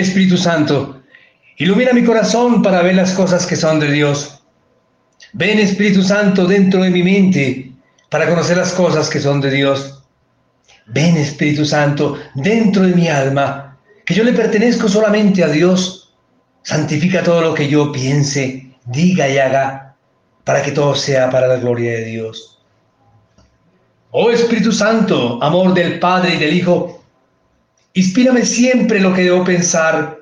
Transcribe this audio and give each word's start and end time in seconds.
Espíritu 0.00 0.36
Santo, 0.36 1.02
ilumina 1.58 1.92
mi 1.92 2.04
corazón 2.04 2.62
para 2.62 2.82
ver 2.82 2.94
las 2.94 3.12
cosas 3.12 3.46
que 3.46 3.56
son 3.56 3.80
de 3.80 3.90
Dios. 3.92 4.42
Ven 5.32 5.58
Espíritu 5.58 6.02
Santo 6.02 6.46
dentro 6.46 6.82
de 6.82 6.90
mi 6.90 7.02
mente 7.02 7.72
para 8.08 8.28
conocer 8.28 8.56
las 8.56 8.72
cosas 8.72 9.08
que 9.08 9.20
son 9.20 9.40
de 9.40 9.50
Dios. 9.50 10.02
Ven 10.86 11.16
Espíritu 11.16 11.64
Santo 11.64 12.18
dentro 12.34 12.82
de 12.82 12.94
mi 12.94 13.08
alma, 13.08 13.78
que 14.04 14.14
yo 14.14 14.24
le 14.24 14.32
pertenezco 14.32 14.88
solamente 14.88 15.44
a 15.44 15.48
Dios. 15.48 16.12
Santifica 16.62 17.22
todo 17.22 17.40
lo 17.40 17.54
que 17.54 17.68
yo 17.68 17.92
piense, 17.92 18.74
diga 18.86 19.28
y 19.28 19.38
haga, 19.38 19.94
para 20.44 20.62
que 20.62 20.72
todo 20.72 20.94
sea 20.94 21.30
para 21.30 21.46
la 21.46 21.56
gloria 21.56 21.92
de 21.92 22.04
Dios. 22.06 22.58
Oh 24.10 24.30
Espíritu 24.30 24.72
Santo, 24.72 25.40
amor 25.40 25.72
del 25.72 26.00
Padre 26.00 26.34
y 26.34 26.38
del 26.38 26.54
Hijo, 26.54 26.99
inspírame 27.94 28.44
siempre 28.44 29.00
lo 29.00 29.12
que 29.14 29.24
debo 29.24 29.44
pensar, 29.44 30.18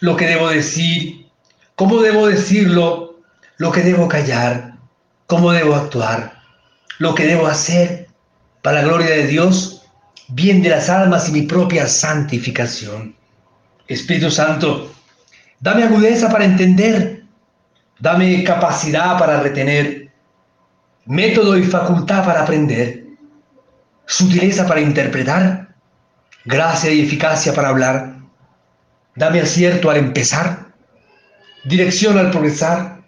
lo 0.00 0.16
que 0.16 0.26
debo 0.26 0.48
decir, 0.48 1.26
cómo 1.74 2.00
debo 2.00 2.26
decirlo, 2.26 3.20
lo 3.58 3.72
que 3.72 3.82
debo 3.82 4.08
callar, 4.08 4.74
cómo 5.26 5.52
debo 5.52 5.74
actuar, 5.74 6.40
lo 6.98 7.14
que 7.14 7.26
debo 7.26 7.46
hacer 7.46 8.08
para 8.62 8.82
la 8.82 8.88
gloria 8.88 9.10
de 9.10 9.26
Dios, 9.26 9.82
bien 10.28 10.62
de 10.62 10.70
las 10.70 10.88
almas 10.88 11.28
y 11.28 11.32
mi 11.32 11.42
propia 11.42 11.86
santificación. 11.86 13.14
Espíritu 13.88 14.30
Santo, 14.30 14.92
dame 15.60 15.84
agudeza 15.84 16.30
para 16.30 16.44
entender, 16.44 17.24
dame 17.98 18.44
capacidad 18.44 19.18
para 19.18 19.40
retener, 19.40 20.10
método 21.06 21.56
y 21.58 21.64
facultad 21.64 22.24
para 22.24 22.42
aprender 22.42 23.00
sutileza 24.10 24.66
para 24.66 24.80
interpretar, 24.80 25.69
gracia 26.44 26.92
y 26.92 27.02
eficacia 27.02 27.52
para 27.52 27.68
hablar. 27.68 28.16
Dame 29.16 29.40
acierto 29.40 29.90
al 29.90 29.98
empezar, 29.98 30.72
dirección 31.64 32.18
al 32.18 32.30
progresar 32.30 33.02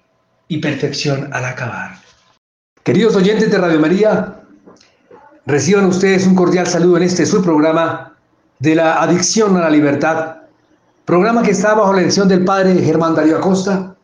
y 0.48 0.58
perfección 0.58 1.33
al 1.33 1.44
acabar. 1.44 1.97
Queridos 2.83 3.16
oyentes 3.16 3.50
de 3.50 3.58
Radio 3.58 3.80
María, 3.80 4.42
reciban 5.46 5.86
ustedes 5.86 6.27
un 6.27 6.34
cordial 6.34 6.67
saludo 6.67 6.98
en 6.98 7.05
este 7.05 7.24
su 7.24 7.42
programa 7.42 8.17
de 8.58 8.74
la 8.74 9.01
adicción 9.02 9.56
a 9.56 9.61
la 9.61 9.70
libertad, 9.70 10.36
programa 11.05 11.42
que 11.42 11.52
está 11.52 11.74
bajo 11.74 11.92
la 11.92 12.01
dirección 12.01 12.29
del 12.29 12.45
padre 12.45 12.74
Germán 12.83 13.14
Darío 13.14 13.39
Acosta. 13.39 13.96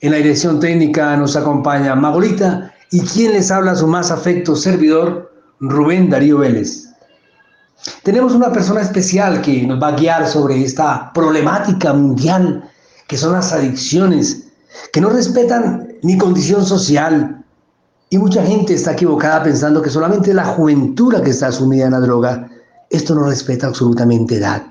En 0.00 0.10
la 0.10 0.18
dirección 0.18 0.60
técnica 0.60 1.16
nos 1.16 1.36
acompaña 1.36 1.94
Magolita 1.94 2.74
y 2.90 3.00
quien 3.00 3.32
les 3.32 3.50
habla 3.50 3.74
su 3.74 3.86
más 3.86 4.10
afecto 4.10 4.54
servidor, 4.54 5.32
Rubén 5.60 6.10
Darío 6.10 6.38
Vélez. 6.38 6.93
Tenemos 8.02 8.34
una 8.34 8.52
persona 8.52 8.80
especial 8.80 9.40
que 9.42 9.66
nos 9.66 9.82
va 9.82 9.88
a 9.88 9.96
guiar 9.96 10.26
sobre 10.26 10.62
esta 10.62 11.12
problemática 11.12 11.92
mundial 11.92 12.70
que 13.06 13.16
son 13.16 13.32
las 13.32 13.52
adicciones, 13.52 14.44
que 14.92 15.00
no 15.00 15.10
respetan 15.10 15.88
ni 16.02 16.16
condición 16.16 16.64
social. 16.64 17.44
Y 18.10 18.18
mucha 18.18 18.44
gente 18.44 18.74
está 18.74 18.92
equivocada 18.92 19.42
pensando 19.42 19.82
que 19.82 19.90
solamente 19.90 20.32
la 20.32 20.44
juventud 20.44 21.14
que 21.22 21.30
está 21.30 21.52
sumida 21.52 21.86
en 21.86 21.92
la 21.92 22.00
droga. 22.00 22.48
Esto 22.90 23.14
no 23.14 23.24
respeta 23.24 23.66
absolutamente 23.66 24.36
edad. 24.36 24.62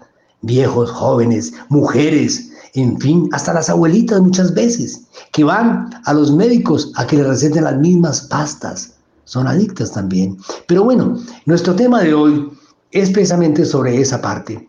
Viejos, 0.42 0.92
jóvenes, 0.92 1.54
mujeres, 1.70 2.50
en 2.74 3.00
fin, 3.00 3.30
hasta 3.32 3.54
las 3.54 3.70
abuelitas 3.70 4.20
muchas 4.22 4.54
veces, 4.54 5.04
que 5.32 5.44
van 5.44 5.90
a 6.06 6.14
los 6.14 6.32
médicos 6.32 6.92
a 6.96 7.06
que 7.06 7.18
les 7.18 7.28
receten 7.28 7.64
las 7.64 7.78
mismas 7.78 8.22
pastas 8.22 8.94
son 9.26 9.48
adictas 9.48 9.92
también. 9.92 10.38
Pero 10.68 10.84
bueno, 10.84 11.18
nuestro 11.46 11.76
tema 11.76 12.02
de 12.02 12.14
hoy 12.14 12.52
es 12.94 13.10
precisamente 13.10 13.66
sobre 13.66 14.00
esa 14.00 14.22
parte. 14.22 14.68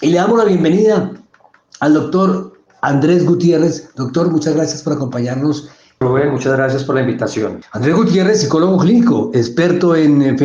Y 0.00 0.08
le 0.08 0.18
damos 0.18 0.38
la 0.38 0.44
bienvenida 0.44 1.12
al 1.80 1.94
doctor 1.94 2.52
Andrés 2.82 3.26
Gutiérrez. 3.26 3.90
Doctor, 3.96 4.30
muchas 4.30 4.54
gracias 4.54 4.82
por 4.82 4.92
acompañarnos. 4.92 5.68
Rubén, 6.00 6.30
muchas 6.30 6.52
gracias 6.56 6.84
por 6.84 6.94
la 6.94 7.02
invitación. 7.02 7.60
Andrés 7.72 7.96
Gutiérrez, 7.96 8.40
psicólogo 8.40 8.78
clínico, 8.78 9.30
experto 9.34 9.96
en 9.96 10.38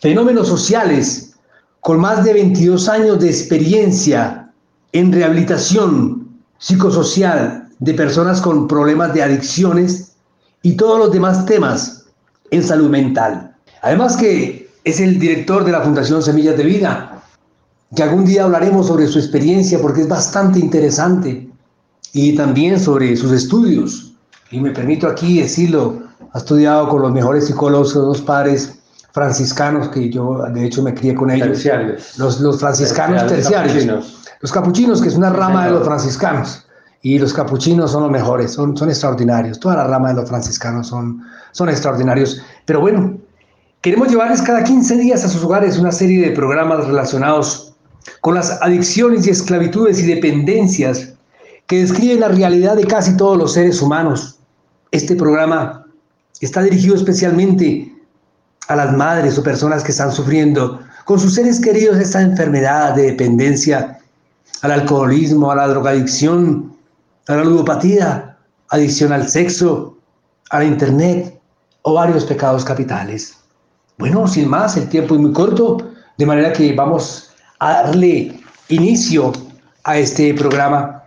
fenómenos 0.00 0.48
sociales, 0.48 1.34
con 1.80 1.98
más 1.98 2.24
de 2.24 2.34
22 2.34 2.88
años 2.88 3.18
de 3.20 3.28
experiencia 3.28 4.52
en 4.92 5.12
rehabilitación 5.12 6.28
psicosocial 6.58 7.68
de 7.78 7.94
personas 7.94 8.40
con 8.40 8.68
problemas 8.68 9.14
de 9.14 9.22
adicciones 9.22 10.12
y 10.62 10.76
todos 10.76 10.98
los 10.98 11.12
demás 11.12 11.46
temas 11.46 12.06
en 12.50 12.62
salud 12.62 12.90
mental. 12.90 13.56
Además 13.82 14.16
que 14.16 14.59
es 14.84 15.00
el 15.00 15.18
director 15.18 15.64
de 15.64 15.72
la 15.72 15.80
Fundación 15.80 16.22
Semillas 16.22 16.56
de 16.56 16.64
Vida, 16.64 17.22
que 17.94 18.02
algún 18.02 18.24
día 18.24 18.44
hablaremos 18.44 18.86
sobre 18.86 19.06
su 19.06 19.18
experiencia 19.18 19.78
porque 19.80 20.02
es 20.02 20.08
bastante 20.08 20.58
interesante 20.58 21.48
y 22.12 22.34
también 22.36 22.78
sobre 22.78 23.16
sus 23.16 23.32
estudios. 23.32 24.14
Y 24.50 24.60
me 24.60 24.70
permito 24.70 25.06
aquí 25.06 25.40
decirlo, 25.40 26.02
ha 26.32 26.38
estudiado 26.38 26.88
con 26.88 27.02
los 27.02 27.12
mejores 27.12 27.46
psicólogos, 27.46 27.94
los 27.94 28.20
padres 28.22 28.78
franciscanos, 29.12 29.88
que 29.88 30.10
yo 30.10 30.42
de 30.52 30.66
hecho 30.66 30.82
me 30.82 30.94
crié 30.94 31.14
con 31.14 31.30
ellos. 31.30 31.48
Terciarios. 31.48 32.18
Los, 32.18 32.40
los 32.40 32.58
franciscanos 32.60 33.26
terciarios. 33.26 34.16
Los 34.40 34.52
capuchinos, 34.52 35.02
que 35.02 35.08
es 35.08 35.16
una 35.16 35.30
rama 35.30 35.66
de 35.66 35.72
los 35.72 35.84
franciscanos. 35.84 36.66
Y 37.02 37.18
los 37.18 37.32
capuchinos 37.32 37.92
son 37.92 38.04
los 38.04 38.12
mejores, 38.12 38.52
son, 38.52 38.76
son 38.76 38.88
extraordinarios. 38.88 39.58
Toda 39.58 39.76
la 39.76 39.84
rama 39.84 40.08
de 40.08 40.14
los 40.14 40.28
franciscanos 40.28 40.88
son, 40.88 41.22
son 41.52 41.68
extraordinarios. 41.68 42.42
Pero 42.66 42.80
bueno, 42.80 43.18
queremos 43.82 44.08
llevarles 44.08 44.42
cada 44.42 44.62
15 44.62 44.96
días 44.96 45.24
a 45.24 45.28
sus 45.28 45.42
hogares 45.42 45.78
una 45.78 45.92
serie 45.92 46.28
de 46.28 46.36
programas 46.36 46.86
relacionados 46.86 47.72
con 48.20 48.34
las 48.34 48.50
adicciones 48.62 49.26
y 49.26 49.30
esclavitudes 49.30 50.00
y 50.00 50.06
dependencias 50.06 51.14
que 51.66 51.80
describen 51.80 52.20
la 52.20 52.28
realidad 52.28 52.76
de 52.76 52.86
casi 52.86 53.16
todos 53.16 53.38
los 53.38 53.54
seres 53.54 53.80
humanos. 53.80 54.38
Este 54.90 55.14
programa 55.14 55.86
está 56.40 56.62
dirigido 56.62 56.96
especialmente 56.96 57.94
a 58.68 58.76
las 58.76 58.96
madres 58.96 59.38
o 59.38 59.42
personas 59.42 59.82
que 59.82 59.92
están 59.92 60.12
sufriendo 60.12 60.80
con 61.04 61.18
sus 61.18 61.34
seres 61.34 61.60
queridos 61.60 61.98
esta 61.98 62.20
enfermedad 62.20 62.94
de 62.94 63.12
dependencia 63.12 63.98
al 64.62 64.72
alcoholismo, 64.72 65.50
a 65.50 65.56
la 65.56 65.68
drogadicción, 65.68 66.76
a 67.28 67.36
la 67.36 67.44
ludopatía, 67.44 68.36
adicción 68.68 69.12
al 69.12 69.28
sexo, 69.28 69.96
a 70.50 70.58
la 70.58 70.64
internet, 70.66 71.40
o 71.82 71.94
varios 71.94 72.24
pecados 72.26 72.64
capitales. 72.64 73.39
Bueno, 74.00 74.26
sin 74.26 74.48
más, 74.48 74.78
el 74.78 74.88
tiempo 74.88 75.14
es 75.14 75.20
muy 75.20 75.30
corto, 75.30 75.76
de 76.16 76.24
manera 76.24 76.54
que 76.54 76.72
vamos 76.72 77.32
a 77.58 77.82
darle 77.82 78.40
inicio 78.68 79.30
a 79.84 79.98
este 79.98 80.32
programa. 80.32 81.04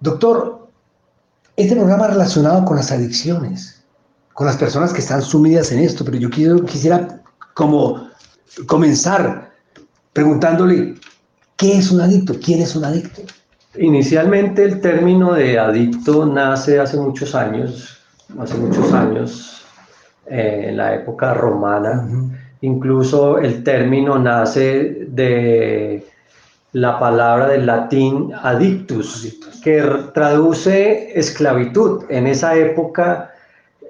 Doctor, 0.00 0.66
este 1.54 1.76
programa 1.76 2.08
relacionado 2.08 2.64
con 2.64 2.78
las 2.78 2.90
adicciones, 2.90 3.84
con 4.32 4.46
las 4.46 4.56
personas 4.56 4.94
que 4.94 5.00
están 5.00 5.20
sumidas 5.20 5.70
en 5.70 5.80
esto, 5.80 6.02
pero 6.02 6.16
yo 6.16 6.30
quiero, 6.30 6.64
quisiera 6.64 7.22
como 7.52 8.08
comenzar 8.66 9.52
preguntándole, 10.14 10.94
¿qué 11.58 11.76
es 11.76 11.90
un 11.90 12.00
adicto? 12.00 12.32
¿Quién 12.42 12.62
es 12.62 12.74
un 12.74 12.86
adicto? 12.86 13.20
Inicialmente 13.78 14.64
el 14.64 14.80
término 14.80 15.34
de 15.34 15.58
adicto 15.58 16.24
nace 16.24 16.80
hace 16.80 16.96
muchos 16.96 17.34
años, 17.34 17.98
hace 18.38 18.54
muchos 18.54 18.90
años, 18.94 19.63
eh, 20.26 20.66
en 20.68 20.76
la 20.76 20.94
época 20.94 21.34
romana. 21.34 22.08
Incluso 22.60 23.38
el 23.38 23.62
término 23.62 24.18
nace 24.18 25.06
de 25.08 26.06
la 26.72 26.98
palabra 26.98 27.48
del 27.48 27.66
latín 27.66 28.32
adictus, 28.42 29.38
que 29.62 29.82
traduce 30.12 31.18
esclavitud. 31.18 32.04
En 32.08 32.26
esa 32.26 32.56
época 32.56 33.30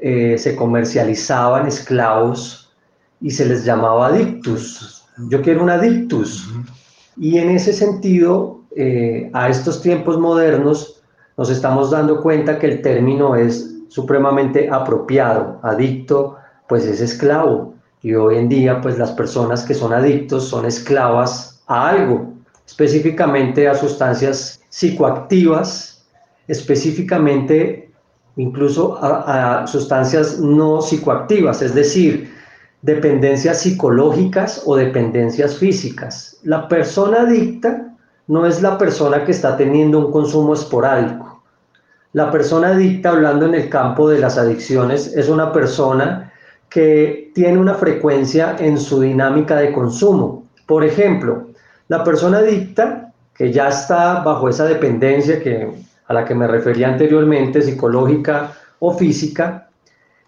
eh, 0.02 0.36
se 0.36 0.54
comercializaban 0.54 1.66
esclavos 1.66 2.72
y 3.20 3.30
se 3.30 3.46
les 3.46 3.64
llamaba 3.64 4.08
adictus. 4.08 5.04
Yo 5.30 5.40
quiero 5.40 5.62
un 5.62 5.70
adictus. 5.70 6.50
Y 7.16 7.38
en 7.38 7.50
ese 7.50 7.72
sentido, 7.72 8.60
eh, 8.76 9.30
a 9.32 9.48
estos 9.48 9.80
tiempos 9.80 10.18
modernos, 10.18 11.00
nos 11.36 11.48
estamos 11.48 11.90
dando 11.90 12.20
cuenta 12.20 12.58
que 12.58 12.66
el 12.66 12.82
término 12.82 13.34
es 13.34 13.73
supremamente 13.94 14.68
apropiado. 14.68 15.60
Adicto, 15.62 16.36
pues 16.68 16.84
es 16.84 17.00
esclavo. 17.00 17.74
Y 18.02 18.14
hoy 18.14 18.38
en 18.38 18.48
día, 18.48 18.80
pues 18.80 18.98
las 18.98 19.12
personas 19.12 19.62
que 19.62 19.72
son 19.72 19.92
adictos 19.92 20.48
son 20.48 20.66
esclavas 20.66 21.62
a 21.68 21.90
algo, 21.90 22.32
específicamente 22.66 23.68
a 23.68 23.74
sustancias 23.76 24.60
psicoactivas, 24.68 26.04
específicamente 26.48 27.92
incluso 28.36 28.98
a, 29.00 29.62
a 29.62 29.66
sustancias 29.68 30.40
no 30.40 30.82
psicoactivas, 30.82 31.62
es 31.62 31.72
decir, 31.72 32.34
dependencias 32.82 33.60
psicológicas 33.60 34.62
o 34.66 34.74
dependencias 34.74 35.56
físicas. 35.56 36.36
La 36.42 36.66
persona 36.66 37.20
adicta 37.20 37.94
no 38.26 38.44
es 38.44 38.60
la 38.60 38.76
persona 38.76 39.24
que 39.24 39.30
está 39.30 39.56
teniendo 39.56 40.00
un 40.00 40.10
consumo 40.10 40.52
esporádico 40.52 41.33
la 42.14 42.30
persona 42.30 42.68
adicta, 42.68 43.10
hablando 43.10 43.44
en 43.46 43.56
el 43.56 43.68
campo 43.68 44.08
de 44.08 44.20
las 44.20 44.38
adicciones, 44.38 45.12
es 45.16 45.28
una 45.28 45.52
persona 45.52 46.32
que 46.68 47.32
tiene 47.34 47.58
una 47.58 47.74
frecuencia 47.74 48.54
en 48.60 48.78
su 48.78 49.00
dinámica 49.00 49.56
de 49.56 49.72
consumo. 49.72 50.46
Por 50.64 50.84
ejemplo, 50.84 51.48
la 51.88 52.04
persona 52.04 52.38
adicta 52.38 53.12
que 53.34 53.50
ya 53.50 53.68
está 53.68 54.20
bajo 54.20 54.48
esa 54.48 54.64
dependencia 54.64 55.42
que, 55.42 55.68
a 56.06 56.14
la 56.14 56.24
que 56.24 56.36
me 56.36 56.46
refería 56.46 56.88
anteriormente, 56.88 57.60
psicológica 57.60 58.52
o 58.78 58.94
física, 58.94 59.68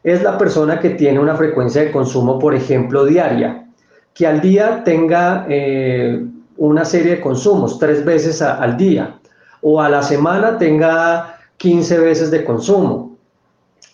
es 0.02 0.24
la 0.24 0.36
persona 0.36 0.80
que 0.80 0.90
tiene 0.90 1.20
una 1.20 1.36
frecuencia 1.36 1.82
de 1.82 1.92
consumo, 1.92 2.36
por 2.36 2.56
ejemplo, 2.56 3.04
diaria, 3.04 3.64
que 4.12 4.26
al 4.26 4.40
día 4.40 4.82
tenga 4.82 5.46
eh, 5.48 6.20
una 6.56 6.84
serie 6.84 7.12
de 7.12 7.20
consumos, 7.20 7.78
tres 7.78 8.04
veces 8.04 8.42
al 8.42 8.76
día, 8.76 9.20
o 9.60 9.80
a 9.80 9.88
la 9.88 10.02
semana 10.02 10.58
tenga 10.58 11.35
15 11.58 11.98
veces 11.98 12.30
de 12.30 12.44
consumo, 12.44 13.16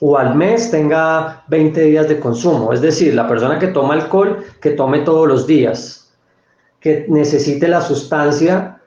o 0.01 0.19
al 0.19 0.35
mes 0.35 0.71
tenga 0.71 1.45
20 1.49 1.81
días 1.81 2.09
de 2.09 2.19
consumo. 2.19 2.73
Es 2.73 2.81
decir, 2.81 3.15
la 3.15 3.29
persona 3.29 3.59
que 3.59 3.69
toma 3.69 3.95
alcohol, 3.95 4.45
que 4.61 4.71
tome 4.71 5.01
todos 5.01 5.29
los 5.29 5.47
días, 5.47 6.13
que 6.81 7.07
necesite 7.09 7.69
la 7.69 7.81
sustancia 7.81 8.81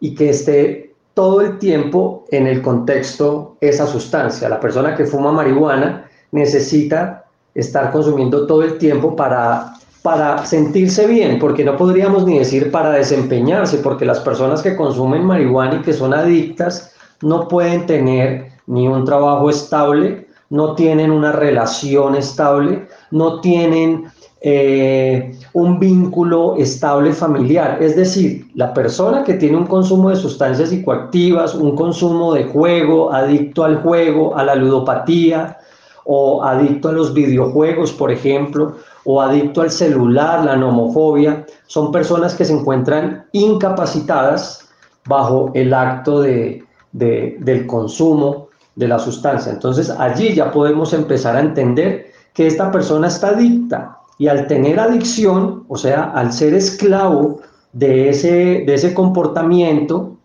y 0.00 0.14
que 0.14 0.30
esté 0.30 0.94
todo 1.12 1.42
el 1.42 1.58
tiempo 1.58 2.24
en 2.30 2.46
el 2.46 2.62
contexto 2.62 3.58
esa 3.60 3.86
sustancia. 3.86 4.48
La 4.48 4.60
persona 4.60 4.96
que 4.96 5.04
fuma 5.04 5.30
marihuana 5.30 6.08
necesita 6.30 7.26
estar 7.54 7.92
consumiendo 7.92 8.46
todo 8.46 8.62
el 8.62 8.78
tiempo 8.78 9.14
para, 9.14 9.74
para 10.02 10.46
sentirse 10.46 11.06
bien, 11.06 11.38
porque 11.38 11.64
no 11.64 11.76
podríamos 11.76 12.24
ni 12.24 12.38
decir 12.38 12.70
para 12.70 12.92
desempeñarse, 12.92 13.78
porque 13.78 14.06
las 14.06 14.20
personas 14.20 14.62
que 14.62 14.74
consumen 14.74 15.24
marihuana 15.24 15.76
y 15.76 15.82
que 15.82 15.92
son 15.92 16.14
adictas 16.14 16.91
no 17.22 17.48
pueden 17.48 17.86
tener 17.86 18.52
ni 18.66 18.88
un 18.88 19.04
trabajo 19.04 19.50
estable, 19.50 20.28
no 20.50 20.74
tienen 20.74 21.10
una 21.10 21.32
relación 21.32 22.14
estable, 22.14 22.86
no 23.10 23.40
tienen 23.40 24.04
eh, 24.42 25.34
un 25.52 25.78
vínculo 25.78 26.56
estable 26.56 27.12
familiar. 27.12 27.82
Es 27.82 27.96
decir, 27.96 28.46
la 28.54 28.74
persona 28.74 29.24
que 29.24 29.34
tiene 29.34 29.56
un 29.56 29.66
consumo 29.66 30.10
de 30.10 30.16
sustancias 30.16 30.70
psicoactivas, 30.70 31.54
un 31.54 31.76
consumo 31.76 32.34
de 32.34 32.44
juego, 32.44 33.12
adicto 33.12 33.64
al 33.64 33.82
juego, 33.82 34.36
a 34.36 34.44
la 34.44 34.54
ludopatía, 34.54 35.58
o 36.04 36.42
adicto 36.42 36.88
a 36.88 36.92
los 36.92 37.14
videojuegos, 37.14 37.92
por 37.92 38.10
ejemplo, 38.10 38.74
o 39.04 39.20
adicto 39.20 39.62
al 39.62 39.70
celular, 39.70 40.44
la 40.44 40.56
nomofobia, 40.56 41.46
son 41.66 41.92
personas 41.92 42.34
que 42.34 42.44
se 42.44 42.52
encuentran 42.52 43.26
incapacitadas 43.32 44.68
bajo 45.06 45.50
el 45.54 45.72
acto 45.74 46.20
de, 46.20 46.61
del 46.92 47.66
consumo 47.66 48.48
de 48.74 48.88
la 48.88 48.98
sustancia. 48.98 49.52
Entonces 49.52 49.90
allí 49.90 50.34
ya 50.34 50.50
podemos 50.50 50.92
empezar 50.92 51.36
a 51.36 51.40
entender 51.40 52.12
que 52.32 52.46
esta 52.46 52.70
persona 52.70 53.08
está 53.08 53.28
adicta 53.28 53.98
y 54.18 54.28
al 54.28 54.46
tener 54.46 54.78
adicción, 54.78 55.64
o 55.68 55.76
sea, 55.76 56.12
al 56.14 56.32
ser 56.32 56.54
esclavo 56.54 57.40
de 57.72 58.10
ese, 58.10 58.64
de 58.66 58.74
ese 58.74 58.94
comportamiento 58.94 60.16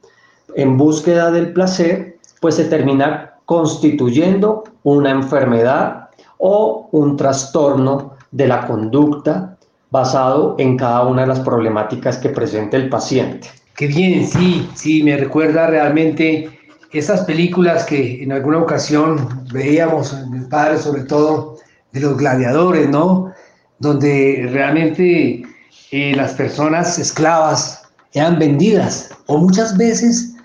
en 0.56 0.78
búsqueda 0.78 1.32
del 1.32 1.54
placer, 1.54 2.18
pues 2.42 2.56
se 2.56 2.66
termina 2.66 3.36
constituyendo 3.46 4.64
una 4.84 5.12
enfermedad 5.12 6.10
o 6.38 6.90
un 6.92 7.18
trastorno 7.18 8.14
de 8.32 8.48
la 8.48 8.68
conducta 8.68 9.58
basado 9.90 10.56
en 10.58 10.78
cada 10.78 11.06
una 11.08 11.22
de 11.22 11.28
las 11.28 11.40
problemáticas 11.40 12.18
que 12.18 12.30
presenta 12.30 12.78
el 12.78 12.90
paciente. 12.90 13.48
Qué 13.76 13.88
bien, 13.88 14.28
sí, 14.28 14.68
sí, 14.76 15.04
me 15.04 15.16
recuerda 15.18 15.68
realmente 15.68 16.57
esas 16.92 17.22
películas 17.22 17.86
que 17.86 18.24
en 18.24 18.32
alguna 18.32 18.60
ocasión 18.60 19.46
veíamos, 19.52 20.16
mi 20.30 20.46
padre 20.46 20.78
sobre 20.78 21.04
todo, 21.04 21.58
de 21.92 22.00
los 22.00 22.18
gladiadores, 22.18 22.90
¿no? 22.90 23.34
Donde 23.80 24.48
realmente 24.52 25.44
eh, 25.92 26.16
las 26.16 26.34
personas 26.34 26.98
esclavas 27.00 27.84
eran 28.14 28.40
vendidas, 28.40 29.10
o 29.28 29.38
muchas 29.38 29.78
veces, 29.78 30.36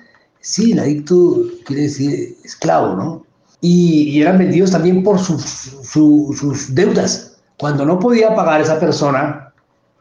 sí, 0.41 0.73
el 0.73 0.81
adicto 0.81 1.43
quiere 1.65 1.83
decir 1.83 2.37
esclavo, 2.45 2.95
¿no? 2.95 3.27
Y, 3.61 4.21
eran 4.21 4.39
vendidos 4.39 4.73
también 4.73 5.05
por 5.05 5.19
sus, 5.19 5.43
sus 5.85 6.75
deudas. 6.75 7.41
Cuando 7.59 7.87
no 7.87 7.99
podía 7.99 8.35
pagar 8.35 8.61
esa 8.61 8.81
persona, 8.81 9.53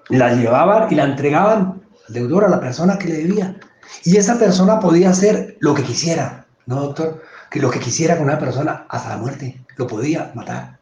la 0.10 0.34
llevaban 0.34 0.92
y 0.92 0.96
la 0.96 1.06
entregaban 1.06 1.82
al 2.08 2.14
deudor, 2.14 2.46
a 2.46 2.50
la 2.50 2.60
persona 2.60 2.98
que 2.98 3.08
le 3.08 3.18
debía. 3.18 3.56
Y 4.04 4.18
esa 4.18 4.38
persona 4.38 4.80
podía 4.80 5.10
hacer 5.10 5.58
lo 5.60 5.74
que 5.74 5.84
quisiera, 5.84 6.46
¿no, 6.66 6.82
doctor? 6.82 7.22
Que 7.50 7.60
lo 7.60 7.70
que 7.70 7.80
quisiera 7.80 8.18
con 8.18 8.26
una 8.26 8.40
persona 8.40 8.86
hasta 8.90 9.10
la 9.10 9.18
muerte, 9.18 9.62
lo 9.78 9.88
podía 9.88 10.32
matar. 10.36 10.78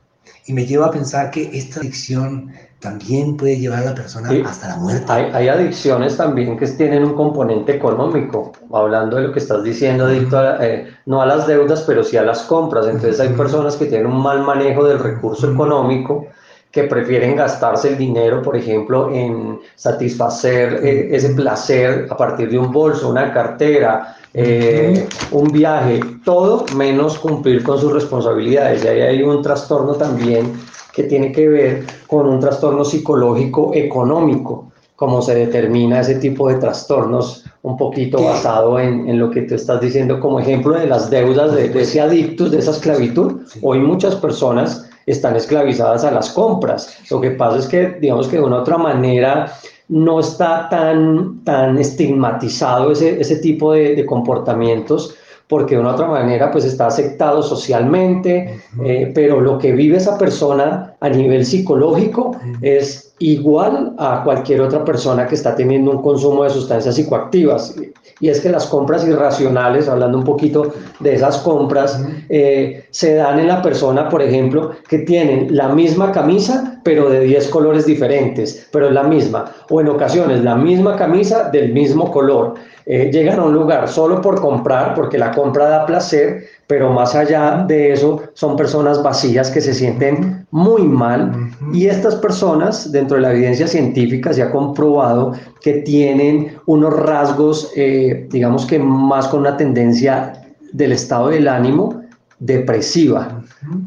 Y 0.45 0.53
me 0.53 0.65
lleva 0.65 0.87
a 0.87 0.91
pensar 0.91 1.31
que 1.31 1.49
esta 1.57 1.79
adicción 1.79 2.51
también 2.79 3.35
puede 3.35 3.57
llevar 3.59 3.79
a 3.79 3.85
la 3.85 3.95
persona 3.95 4.29
hasta 4.47 4.69
la 4.69 4.77
muerte. 4.77 5.11
Hay, 5.11 5.47
adicciones 5.47 6.15
también 6.15 6.57
que 6.57 6.67
tienen 6.67 7.03
un 7.03 7.13
componente 7.13 7.75
económico, 7.75 8.53
hablando 8.71 9.17
de 9.17 9.23
lo 9.23 9.33
que 9.33 9.39
estás 9.39 9.63
diciendo, 9.63 10.05
adicto 10.05 10.39
eh, 10.61 10.87
no 11.05 11.21
a 11.21 11.25
las 11.25 11.45
deudas, 11.45 11.83
pero 11.85 12.03
sí 12.03 12.17
a 12.17 12.23
las 12.23 12.43
compras. 12.43 12.85
Entonces 12.87 13.19
hay 13.19 13.29
personas 13.29 13.75
que 13.75 13.85
tienen 13.85 14.07
un 14.07 14.21
mal 14.21 14.43
manejo 14.43 14.85
del 14.85 14.99
recurso 14.99 15.51
económico 15.51 16.27
que 16.71 16.83
prefieren 16.83 17.35
gastarse 17.35 17.89
el 17.89 17.97
dinero, 17.97 18.41
por 18.41 18.55
ejemplo, 18.55 19.09
en 19.11 19.59
satisfacer 19.75 20.79
eh, 20.83 21.09
ese 21.11 21.29
placer 21.29 22.07
a 22.09 22.15
partir 22.15 22.49
de 22.49 22.59
un 22.59 22.71
bolso, 22.71 23.09
una 23.09 23.33
cartera, 23.33 24.15
eh, 24.33 25.07
un 25.31 25.47
viaje, 25.47 25.99
todo 26.23 26.65
menos 26.75 27.17
cumplir 27.17 27.63
con 27.63 27.79
sus 27.79 27.91
responsabilidades. 27.91 28.83
Y 28.83 28.87
ahí 28.87 29.01
hay 29.01 29.23
un 29.23 29.41
trastorno 29.41 29.95
también 29.95 30.53
que 30.93 31.03
tiene 31.03 31.31
que 31.31 31.47
ver 31.47 31.85
con 32.07 32.27
un 32.27 32.39
trastorno 32.39 32.85
psicológico 32.85 33.71
económico, 33.73 34.71
como 34.95 35.21
se 35.21 35.33
determina 35.33 36.01
ese 36.01 36.15
tipo 36.15 36.49
de 36.49 36.55
trastornos, 36.55 37.45
un 37.61 37.77
poquito 37.77 38.23
basado 38.23 38.79
en, 38.79 39.17
lo 39.17 39.31
que 39.31 39.41
tú 39.41 39.55
estás 39.55 39.81
diciendo 39.81 40.19
como 40.19 40.39
ejemplo 40.39 40.77
de 40.77 40.87
las 40.87 41.09
deudas, 41.09 41.53
de, 41.55 41.81
ese 41.81 41.99
adictus, 41.99 42.51
de 42.51 42.59
esa 42.59 42.71
esclavitud. 42.71 43.41
Hoy 43.61 43.79
muchas 43.79 44.15
personas 44.15 44.88
están 45.11 45.35
esclavizadas 45.35 46.03
a 46.03 46.11
las 46.11 46.29
compras. 46.31 46.97
Lo 47.09 47.19
que 47.19 47.31
pasa 47.31 47.59
es 47.59 47.67
que, 47.67 47.97
digamos 47.99 48.27
que 48.27 48.37
de 48.37 48.43
una 48.43 48.57
otra 48.59 48.77
manera, 48.77 49.53
no 49.89 50.19
está 50.19 50.69
tan, 50.69 51.43
tan 51.43 51.77
estigmatizado 51.77 52.91
ese, 52.91 53.19
ese 53.19 53.37
tipo 53.37 53.73
de, 53.73 53.95
de, 53.95 54.05
comportamientos 54.05 55.15
porque 55.49 55.73
de 55.73 55.81
una 55.81 55.93
otra 55.93 56.07
manera 56.07 56.51
pues 56.51 56.63
está 56.63 56.85
aceptado 56.85 57.41
socialmente, 57.41 58.61
eh, 58.85 59.11
pero 59.15 59.41
lo 59.41 59.57
que 59.57 59.71
vive 59.71 59.97
esa 59.97 60.15
persona 60.15 60.93
a 60.99 61.09
nivel 61.09 61.43
psicológico 61.43 62.37
es 62.61 63.15
igual 63.17 63.95
a 63.97 64.21
cualquier 64.23 64.61
otra 64.61 64.85
persona 64.85 65.25
que 65.25 65.33
está 65.33 65.55
teniendo 65.55 65.89
un 65.89 66.03
consumo 66.03 66.43
de 66.43 66.51
sustancias 66.51 66.93
psicoactivas. 66.93 67.75
Y 68.19 68.29
es 68.29 68.41
que 68.41 68.49
las 68.49 68.65
compras 68.65 69.07
irracionales, 69.07 69.87
hablando 69.87 70.17
un 70.17 70.23
poquito 70.23 70.73
de 70.99 71.15
esas 71.15 71.37
compras, 71.37 72.03
eh, 72.27 72.85
se 72.89 73.15
dan 73.15 73.39
en 73.39 73.47
la 73.47 73.61
persona, 73.61 74.09
por 74.09 74.21
ejemplo, 74.21 74.71
que 74.87 74.99
tienen 74.99 75.55
la 75.55 75.69
misma 75.69 76.11
camisa, 76.11 76.68
pero 76.83 77.09
de 77.09 77.21
10 77.21 77.47
colores 77.49 77.85
diferentes, 77.85 78.67
pero 78.71 78.87
es 78.87 78.93
la 78.93 79.03
misma. 79.03 79.51
O 79.69 79.81
en 79.81 79.89
ocasiones 79.89 80.43
la 80.43 80.55
misma 80.55 80.95
camisa 80.95 81.49
del 81.49 81.73
mismo 81.73 82.11
color. 82.11 82.55
Eh, 82.85 83.11
llegan 83.13 83.39
a 83.39 83.43
un 83.43 83.53
lugar 83.53 83.87
solo 83.87 84.19
por 84.19 84.41
comprar, 84.41 84.95
porque 84.95 85.17
la 85.17 85.31
compra 85.31 85.69
da 85.69 85.85
placer, 85.85 86.45
pero 86.65 86.91
más 86.91 87.13
allá 87.13 87.63
de 87.67 87.93
eso 87.93 88.21
son 88.33 88.55
personas 88.55 89.03
vacías 89.03 89.51
que 89.51 89.61
se 89.61 89.73
sienten 89.73 90.47
muy 90.51 90.81
mal 90.83 91.51
y 91.71 91.85
estas 91.85 92.15
personas 92.15 92.91
dentro 92.91 93.17
de 93.17 93.21
la 93.21 93.31
evidencia 93.31 93.67
científica 93.67 94.33
se 94.33 94.41
ha 94.41 94.51
comprobado 94.51 95.33
que 95.61 95.73
tienen 95.81 96.57
unos 96.65 96.95
rasgos, 96.95 97.71
eh, 97.75 98.27
digamos 98.31 98.65
que 98.65 98.79
más 98.79 99.27
con 99.27 99.41
una 99.41 99.55
tendencia 99.55 100.33
del 100.71 100.91
estado 100.91 101.29
del 101.29 101.47
ánimo 101.47 102.01
depresiva. 102.39 103.41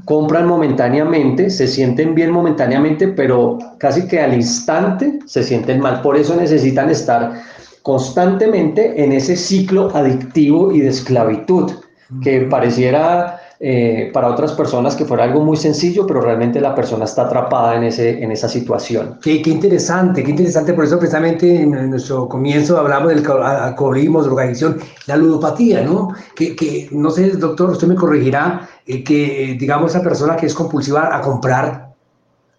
Compran 0.05 0.47
momentáneamente, 0.47 1.51
se 1.51 1.67
sienten 1.67 2.15
bien 2.15 2.31
momentáneamente, 2.31 3.09
pero 3.09 3.59
casi 3.79 4.07
que 4.07 4.21
al 4.21 4.35
instante 4.35 5.19
se 5.27 5.43
sienten 5.43 5.81
mal. 5.81 6.03
Por 6.03 6.17
eso 6.17 6.37
necesitan 6.37 6.91
estar 6.91 7.41
constantemente 7.83 9.03
en 9.03 9.13
ese 9.13 9.37
ciclo 9.37 9.95
adictivo 9.95 10.73
y 10.73 10.81
de 10.81 10.89
esclavitud 10.89 11.73
que 12.23 12.43
pareciera 12.43 13.41
eh, 13.65 14.11
para 14.13 14.27
otras 14.27 14.55
personas 14.55 14.97
que 14.97 15.05
fuera 15.05 15.23
algo 15.23 15.45
muy 15.45 15.57
sencillo, 15.57 16.05
pero 16.05 16.21
realmente 16.21 16.61
la 16.61 16.75
persona 16.75 17.05
está 17.05 17.27
atrapada 17.27 17.77
en, 17.77 17.85
ese, 17.85 18.21
en 18.21 18.33
esa 18.33 18.49
situación. 18.49 19.21
Qué, 19.23 19.41
qué 19.41 19.51
interesante, 19.51 20.25
qué 20.25 20.31
interesante. 20.31 20.73
Por 20.75 20.85
eso 20.85 20.99
precisamente 20.99 21.63
en 21.63 21.91
nuestro 21.91 22.29
comienzo 22.29 22.77
hablamos 22.77 23.11
del 23.11 23.25
alcoholismo, 23.25 24.21
drogadicción, 24.25 24.79
la 25.07 25.17
ludopatía, 25.17 25.81
¿no? 25.83 26.09
Que, 26.35 26.57
que 26.57 26.89
no 26.91 27.09
sé, 27.13 27.31
doctor, 27.37 27.71
usted 27.71 27.87
me 27.87 27.95
corregirá, 27.95 28.69
eh, 28.85 29.05
que 29.05 29.57
digamos 29.57 29.93
esa 29.93 30.03
persona 30.03 30.35
que 30.35 30.47
es 30.47 30.55
compulsiva 30.55 31.17
a 31.17 31.21
comprar, 31.21 31.93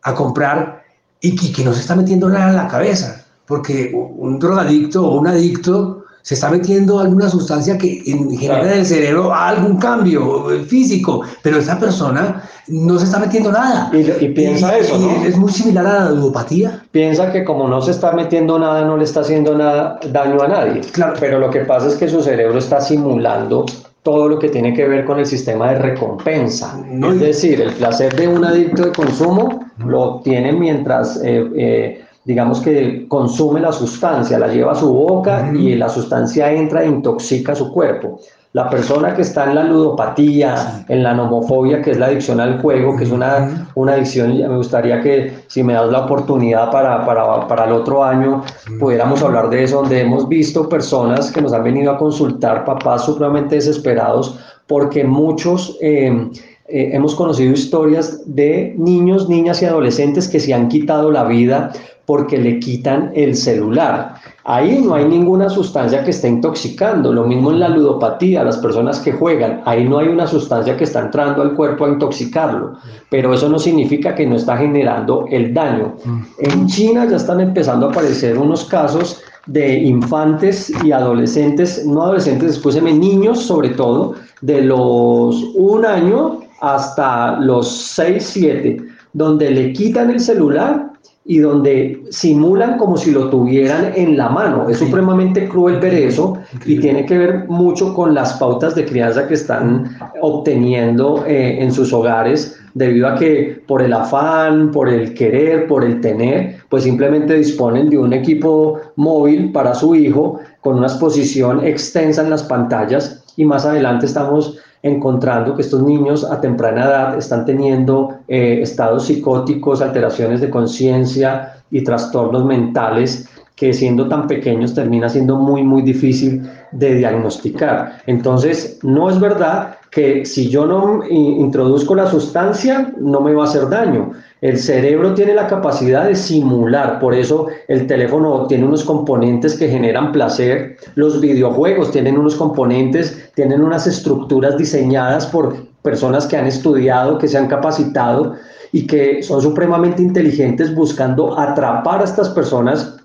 a 0.03 0.13
comprar 0.13 0.83
y 1.19 1.35
que, 1.35 1.51
que 1.51 1.65
no 1.65 1.73
se 1.73 1.81
está 1.81 1.97
metiendo 1.97 2.29
nada 2.29 2.51
en 2.51 2.55
la 2.55 2.69
cabeza, 2.69 3.25
porque 3.45 3.91
un 3.93 4.39
drogadicto 4.39 5.05
o 5.05 5.19
un 5.19 5.27
adicto 5.27 6.02
se 6.23 6.35
está 6.35 6.49
metiendo 6.49 6.99
alguna 6.99 7.29
sustancia 7.29 7.77
que 7.77 8.01
genera 8.39 8.73
en 8.73 8.79
el 8.79 8.85
cerebro 8.85 9.33
algún 9.33 9.77
cambio 9.77 10.47
físico, 10.65 11.21
pero 11.41 11.59
esta 11.59 11.77
persona 11.77 12.41
no 12.69 12.97
se 12.97 13.05
está 13.05 13.19
metiendo 13.19 13.51
nada. 13.51 13.91
Y, 13.93 14.29
piensa 14.29 14.77
eso, 14.77 14.97
¿no? 14.97 15.25
Es 15.25 15.35
muy 15.35 15.51
similar 15.51 15.85
a 15.85 16.05
la 16.05 16.11
ludopatía. 16.11 16.81
Piensa 16.91 17.29
que 17.33 17.43
como 17.43 17.67
no 17.67 17.81
se 17.81 17.91
está 17.91 18.13
metiendo 18.13 18.57
nada, 18.57 18.85
no 18.85 18.95
le 18.95 19.03
está 19.03 19.19
haciendo 19.19 19.57
nada, 19.57 19.99
daño 20.11 20.41
a 20.41 20.47
nadie. 20.47 20.79
Claro. 20.93 21.15
Pero 21.19 21.39
lo 21.39 21.49
que 21.49 21.59
pasa 21.61 21.87
es 21.87 21.95
que 21.95 22.07
su 22.07 22.23
cerebro 22.23 22.57
está 22.57 22.79
simulando 22.79 23.65
todo 24.01 24.29
lo 24.29 24.39
que 24.39 24.47
tiene 24.47 24.73
que 24.73 24.87
ver 24.87 25.03
con 25.03 25.19
el 25.19 25.25
sistema 25.25 25.71
de 25.71 25.79
recompensa. 25.79 26.79
es 26.89 27.19
decir, 27.19 27.59
el 27.59 27.73
placer 27.73 28.15
de 28.15 28.29
un 28.29 28.45
adicto 28.45 28.85
de 28.85 28.91
consumo 28.93 29.65
lo 29.77 30.01
obtiene 30.01 30.53
mientras... 30.53 31.19
Eh, 31.21 31.49
eh, 31.55 32.05
digamos 32.25 32.61
que 32.61 33.07
consume 33.07 33.59
la 33.59 33.71
sustancia, 33.71 34.39
la 34.39 34.47
lleva 34.47 34.71
a 34.71 34.75
su 34.75 34.93
boca 34.93 35.51
y 35.53 35.75
la 35.75 35.89
sustancia 35.89 36.51
entra 36.51 36.83
e 36.83 36.87
intoxica 36.87 37.55
su 37.55 37.71
cuerpo. 37.71 38.19
La 38.53 38.69
persona 38.69 39.15
que 39.15 39.23
está 39.23 39.45
en 39.45 39.55
la 39.55 39.63
ludopatía, 39.63 40.85
en 40.87 41.01
la 41.01 41.15
nomofobia, 41.15 41.81
que 41.81 41.89
es 41.89 41.97
la 41.97 42.05
adicción 42.05 42.39
al 42.39 42.61
juego, 42.61 42.95
que 42.95 43.03
es 43.03 43.09
una, 43.09 43.67
una 43.73 43.93
adicción, 43.93 44.37
me 44.37 44.57
gustaría 44.57 45.01
que 45.01 45.33
si 45.47 45.63
me 45.63 45.73
das 45.73 45.89
la 45.89 46.01
oportunidad 46.01 46.69
para, 46.69 47.03
para, 47.03 47.47
para, 47.47 47.65
el 47.65 47.71
otro 47.71 48.03
año, 48.03 48.43
pudiéramos 48.79 49.23
hablar 49.23 49.49
de 49.49 49.63
eso, 49.63 49.77
donde 49.77 50.01
hemos 50.01 50.29
visto 50.29 50.69
personas 50.69 51.31
que 51.31 51.41
nos 51.41 51.51
han 51.51 51.63
venido 51.63 51.91
a 51.93 51.97
consultar, 51.97 52.63
papás 52.63 53.05
supremamente 53.05 53.55
desesperados, 53.55 54.39
porque 54.67 55.03
muchos... 55.03 55.77
Eh, 55.81 56.29
eh, 56.69 56.91
hemos 56.93 57.13
conocido 57.13 57.51
historias 57.51 58.21
de 58.25 58.73
niños, 58.77 59.27
niñas 59.27 59.61
y 59.61 59.65
adolescentes 59.65 60.29
que 60.29 60.39
se 60.39 60.53
han 60.53 60.69
quitado 60.69 61.11
la 61.11 61.25
vida 61.25 61.73
porque 62.05 62.37
le 62.37 62.59
quitan 62.59 63.11
el 63.15 63.35
celular. 63.35 64.15
Ahí 64.45 64.81
no 64.85 64.95
hay 64.95 65.05
ninguna 65.05 65.49
sustancia 65.49 66.03
que 66.03 66.11
esté 66.11 66.27
intoxicando. 66.27 67.13
Lo 67.13 67.23
mismo 67.23 67.51
en 67.51 67.61
la 67.61 67.69
ludopatía, 67.69 68.43
las 68.43 68.57
personas 68.57 68.99
que 68.99 69.13
juegan, 69.13 69.61
ahí 69.65 69.87
no 69.87 69.99
hay 69.99 70.09
una 70.09 70.27
sustancia 70.27 70.75
que 70.75 70.83
está 70.83 70.99
entrando 70.99 71.41
al 71.41 71.53
cuerpo 71.53 71.85
a 71.85 71.89
intoxicarlo. 71.89 72.73
Pero 73.09 73.33
eso 73.33 73.47
no 73.47 73.57
significa 73.57 74.13
que 74.13 74.25
no 74.25 74.35
está 74.35 74.57
generando 74.57 75.25
el 75.29 75.53
daño. 75.53 75.95
En 76.39 76.67
China 76.67 77.07
ya 77.09 77.15
están 77.15 77.39
empezando 77.39 77.87
a 77.87 77.89
aparecer 77.91 78.37
unos 78.37 78.65
casos 78.65 79.23
de 79.45 79.79
infantes 79.79 80.71
y 80.83 80.91
adolescentes, 80.91 81.85
no 81.85 82.03
adolescentes, 82.03 82.53
después 82.53 82.75
de 82.75 82.81
niños 82.81 83.43
sobre 83.43 83.69
todo, 83.69 84.15
de 84.41 84.61
los 84.61 85.43
un 85.55 85.85
año 85.85 86.39
hasta 86.61 87.39
los 87.39 87.69
6, 87.69 88.23
7, 88.25 88.77
donde 89.13 89.51
le 89.51 89.73
quitan 89.73 90.09
el 90.09 90.19
celular 90.19 90.92
y 91.25 91.39
donde 91.39 92.03
simulan 92.09 92.77
como 92.77 92.97
si 92.97 93.11
lo 93.11 93.29
tuvieran 93.29 93.93
en 93.95 94.17
la 94.17 94.29
mano. 94.29 94.67
Es 94.69 94.77
supremamente 94.77 95.47
cruel 95.47 95.79
ver 95.79 95.93
eso 95.93 96.37
y 96.65 96.79
tiene 96.79 97.05
que 97.05 97.17
ver 97.17 97.45
mucho 97.47 97.93
con 97.93 98.13
las 98.13 98.33
pautas 98.33 98.75
de 98.75 98.85
crianza 98.85 99.27
que 99.27 99.35
están 99.35 99.97
obteniendo 100.21 101.23
eh, 101.25 101.63
en 101.63 101.71
sus 101.71 101.93
hogares 101.93 102.59
debido 102.73 103.07
a 103.07 103.15
que 103.15 103.63
por 103.67 103.81
el 103.81 103.93
afán, 103.93 104.71
por 104.71 104.89
el 104.89 105.13
querer, 105.13 105.67
por 105.67 105.85
el 105.85 106.01
tener, 106.01 106.57
pues 106.69 106.83
simplemente 106.83 107.35
disponen 107.35 107.89
de 107.89 107.97
un 107.97 108.11
equipo 108.11 108.79
móvil 108.97 109.51
para 109.51 109.75
su 109.75 109.95
hijo 109.95 110.39
con 110.59 110.77
una 110.77 110.87
exposición 110.87 111.65
extensa 111.65 112.21
en 112.21 112.31
las 112.31 112.43
pantallas 112.43 113.23
y 113.37 113.45
más 113.45 113.65
adelante 113.65 114.07
estamos 114.07 114.59
encontrando 114.83 115.55
que 115.55 115.61
estos 115.61 115.81
niños 115.81 116.29
a 116.29 116.39
temprana 116.41 116.83
edad 116.83 117.17
están 117.17 117.45
teniendo 117.45 118.19
eh, 118.27 118.59
estados 118.61 119.05
psicóticos, 119.05 119.81
alteraciones 119.81 120.41
de 120.41 120.49
conciencia 120.49 121.55
y 121.71 121.83
trastornos 121.83 122.45
mentales 122.45 123.27
que 123.55 123.71
siendo 123.71 124.07
tan 124.09 124.27
pequeños 124.27 124.73
termina 124.73 125.07
siendo 125.07 125.37
muy, 125.37 125.63
muy 125.63 125.81
difícil 125.83 126.49
de 126.71 126.95
diagnosticar. 126.95 128.01
Entonces, 128.07 128.79
no 128.83 129.09
es 129.09 129.19
verdad 129.19 129.77
que 129.89 130.25
si 130.25 130.49
yo 130.49 130.65
no 130.65 131.03
introduzco 131.07 131.95
la 131.95 132.07
sustancia, 132.07 132.91
no 132.99 133.21
me 133.21 133.33
va 133.33 133.43
a 133.43 133.47
hacer 133.47 133.69
daño. 133.69 134.11
El 134.43 134.59
cerebro 134.59 135.13
tiene 135.13 135.33
la 135.33 135.47
capacidad 135.47 136.05
de 136.05 136.15
simular, 136.15 136.99
por 136.99 137.15
eso 137.15 137.47
el 137.69 137.87
teléfono 137.87 138.45
tiene 138.45 138.65
unos 138.65 138.83
componentes 138.83 139.55
que 139.55 139.69
generan 139.69 140.11
placer, 140.11 140.75
los 140.95 141.21
videojuegos 141.21 141.91
tienen 141.91 142.17
unos 142.17 142.35
componentes, 142.35 143.31
tienen 143.35 143.61
unas 143.61 143.87
estructuras 143.87 144.57
diseñadas 144.57 145.27
por 145.27 145.55
personas 145.81 146.27
que 146.27 146.35
han 146.35 146.45
estudiado, 146.45 147.19
que 147.19 147.29
se 147.29 147.37
han 147.37 147.47
capacitado 147.47 148.35
y 148.73 148.85
que 148.85 149.23
son 149.23 149.41
supremamente 149.41 150.01
inteligentes 150.01 150.75
buscando 150.75 151.39
atrapar 151.39 152.01
a 152.01 152.03
estas 152.03 152.27
personas 152.27 152.97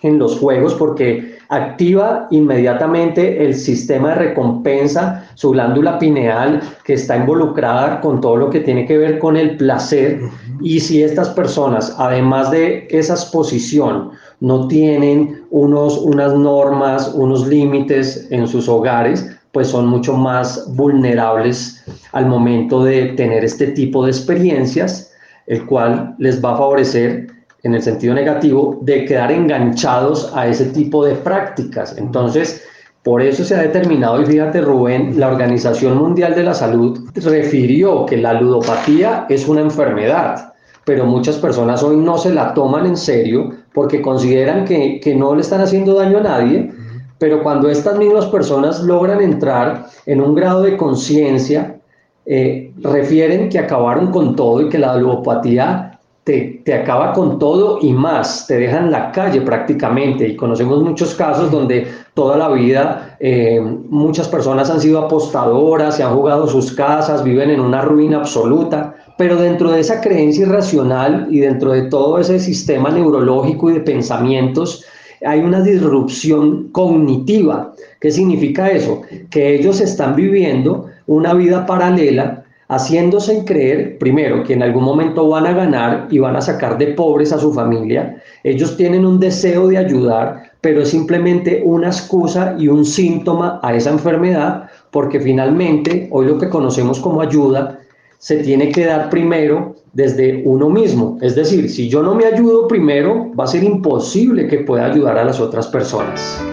en 0.00 0.18
los 0.18 0.36
juegos 0.36 0.74
porque 0.74 1.31
activa 1.52 2.28
inmediatamente 2.30 3.44
el 3.44 3.54
sistema 3.54 4.08
de 4.08 4.14
recompensa, 4.14 5.28
su 5.34 5.50
glándula 5.50 5.98
pineal 5.98 6.62
que 6.82 6.94
está 6.94 7.18
involucrada 7.18 8.00
con 8.00 8.22
todo 8.22 8.36
lo 8.36 8.48
que 8.48 8.60
tiene 8.60 8.86
que 8.86 8.96
ver 8.96 9.18
con 9.18 9.36
el 9.36 9.58
placer. 9.58 10.18
Y 10.62 10.80
si 10.80 11.02
estas 11.02 11.28
personas, 11.28 11.94
además 11.98 12.50
de 12.50 12.88
esa 12.90 13.12
exposición, 13.12 14.12
no 14.40 14.66
tienen 14.66 15.44
unos, 15.50 15.98
unas 15.98 16.32
normas, 16.34 17.12
unos 17.14 17.46
límites 17.46 18.28
en 18.30 18.48
sus 18.48 18.66
hogares, 18.66 19.38
pues 19.52 19.68
son 19.68 19.88
mucho 19.88 20.16
más 20.16 20.74
vulnerables 20.74 21.84
al 22.12 22.26
momento 22.26 22.82
de 22.82 23.08
tener 23.08 23.44
este 23.44 23.66
tipo 23.66 24.06
de 24.06 24.10
experiencias, 24.10 25.12
el 25.46 25.66
cual 25.66 26.14
les 26.18 26.42
va 26.42 26.54
a 26.54 26.56
favorecer 26.56 27.26
en 27.62 27.74
el 27.74 27.82
sentido 27.82 28.14
negativo, 28.14 28.78
de 28.82 29.04
quedar 29.04 29.30
enganchados 29.30 30.32
a 30.34 30.48
ese 30.48 30.66
tipo 30.66 31.04
de 31.04 31.14
prácticas. 31.14 31.96
Entonces, 31.96 32.62
por 33.02 33.20
eso 33.20 33.44
se 33.44 33.56
ha 33.56 33.62
determinado, 33.62 34.22
y 34.22 34.26
fíjate 34.26 34.60
Rubén, 34.60 35.18
la 35.18 35.28
Organización 35.28 35.98
Mundial 35.98 36.36
de 36.36 36.44
la 36.44 36.54
Salud 36.54 37.00
refirió 37.16 38.06
que 38.06 38.16
la 38.16 38.34
ludopatía 38.34 39.26
es 39.28 39.48
una 39.48 39.60
enfermedad, 39.60 40.52
pero 40.84 41.04
muchas 41.04 41.36
personas 41.36 41.82
hoy 41.82 41.96
no 41.96 42.16
se 42.16 42.32
la 42.32 42.54
toman 42.54 42.86
en 42.86 42.96
serio 42.96 43.50
porque 43.72 44.00
consideran 44.00 44.64
que, 44.64 45.00
no 45.16 45.34
le 45.34 45.40
están 45.40 45.60
haciendo 45.60 45.94
daño 45.94 46.18
a 46.18 46.22
nadie, 46.22 46.72
pero 47.18 47.42
cuando 47.42 47.68
estas 47.68 47.98
mismas 47.98 48.26
personas 48.26 48.80
logran 48.82 49.20
entrar 49.20 49.86
en 50.06 50.20
un 50.20 50.34
grado 50.34 50.62
de 50.62 50.76
conciencia, 50.76 51.76
eh, 52.24 52.72
refieren 52.82 53.48
que 53.48 53.58
acabaron 53.58 54.12
con 54.12 54.36
todo 54.36 54.62
y 54.62 54.68
que 54.68 54.78
la 54.78 54.96
ludopatía 54.96 55.91
te, 56.24 56.62
acaba 56.72 57.12
con 57.12 57.38
todo 57.38 57.78
y 57.82 57.92
más, 57.92 58.46
te 58.46 58.58
deja 58.58 58.78
en 58.78 58.92
la 58.92 59.10
calle 59.10 59.40
prácticamente. 59.40 60.28
Y 60.28 60.36
conocemos 60.36 60.82
muchos 60.82 61.14
casos 61.14 61.50
donde 61.50 61.88
toda 62.14 62.36
la 62.36 62.48
vida 62.48 63.16
eh, 63.18 63.60
muchas 63.88 64.28
personas 64.28 64.70
han 64.70 64.80
sido 64.80 65.00
apostadoras, 65.00 65.96
se 65.96 66.02
han 66.02 66.14
jugado 66.14 66.46
sus 66.46 66.72
casas, 66.72 67.24
viven 67.24 67.50
en 67.50 67.60
una 67.60 67.82
ruina 67.82 68.18
absoluta, 68.18 68.94
pero 69.18 69.36
dentro 69.36 69.72
de 69.72 69.80
esa 69.80 70.00
creencia 70.00 70.46
irracional 70.46 71.26
y 71.30 71.40
dentro 71.40 71.72
de 71.72 71.82
todo 71.82 72.18
ese 72.18 72.38
sistema 72.38 72.90
neurológico 72.90 73.70
y 73.70 73.74
de 73.74 73.80
pensamientos, 73.80 74.84
hay 75.24 75.40
una 75.40 75.60
disrupción 75.60 76.68
cognitiva. 76.72 77.72
¿Qué 78.00 78.10
significa 78.10 78.70
eso? 78.70 79.02
Que 79.30 79.54
ellos 79.54 79.80
están 79.80 80.16
viviendo 80.16 80.86
una 81.06 81.34
vida 81.34 81.66
paralela 81.66 82.41
haciéndose 82.68 83.44
creer, 83.44 83.98
primero, 83.98 84.44
que 84.44 84.54
en 84.54 84.62
algún 84.62 84.84
momento 84.84 85.28
van 85.28 85.46
a 85.46 85.52
ganar 85.52 86.08
y 86.10 86.18
van 86.18 86.36
a 86.36 86.40
sacar 86.40 86.78
de 86.78 86.88
pobres 86.88 87.32
a 87.32 87.38
su 87.38 87.52
familia. 87.52 88.22
Ellos 88.44 88.76
tienen 88.76 89.04
un 89.04 89.20
deseo 89.20 89.68
de 89.68 89.78
ayudar, 89.78 90.52
pero 90.60 90.82
es 90.82 90.88
simplemente 90.88 91.62
una 91.64 91.88
excusa 91.88 92.56
y 92.58 92.68
un 92.68 92.84
síntoma 92.84 93.60
a 93.62 93.74
esa 93.74 93.90
enfermedad, 93.90 94.68
porque 94.90 95.20
finalmente 95.20 96.08
hoy 96.10 96.26
lo 96.26 96.38
que 96.38 96.48
conocemos 96.48 97.00
como 97.00 97.20
ayuda 97.20 97.80
se 98.18 98.36
tiene 98.36 98.70
que 98.70 98.86
dar 98.86 99.10
primero 99.10 99.74
desde 99.92 100.42
uno 100.44 100.70
mismo. 100.70 101.18
Es 101.20 101.34
decir, 101.34 101.68
si 101.68 101.88
yo 101.88 102.02
no 102.02 102.14
me 102.14 102.24
ayudo 102.24 102.68
primero, 102.68 103.30
va 103.38 103.44
a 103.44 103.48
ser 103.48 103.64
imposible 103.64 104.46
que 104.46 104.58
pueda 104.58 104.86
ayudar 104.86 105.18
a 105.18 105.24
las 105.24 105.40
otras 105.40 105.66
personas. 105.66 106.51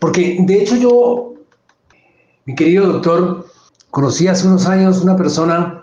Porque 0.00 0.38
de 0.40 0.62
hecho 0.62 0.76
yo, 0.76 1.34
mi 2.46 2.54
querido 2.54 2.86
doctor, 2.86 3.46
conocí 3.90 4.28
hace 4.28 4.46
unos 4.46 4.66
años 4.66 5.02
una 5.02 5.16
persona, 5.16 5.82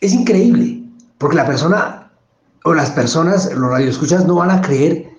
es 0.00 0.12
increíble, 0.12 0.82
porque 1.18 1.36
la 1.36 1.46
persona 1.46 2.10
o 2.64 2.74
las 2.74 2.90
personas, 2.90 3.52
los 3.52 3.70
radioescuchas 3.70 4.26
no 4.26 4.36
van 4.36 4.50
a 4.50 4.60
creer 4.60 5.10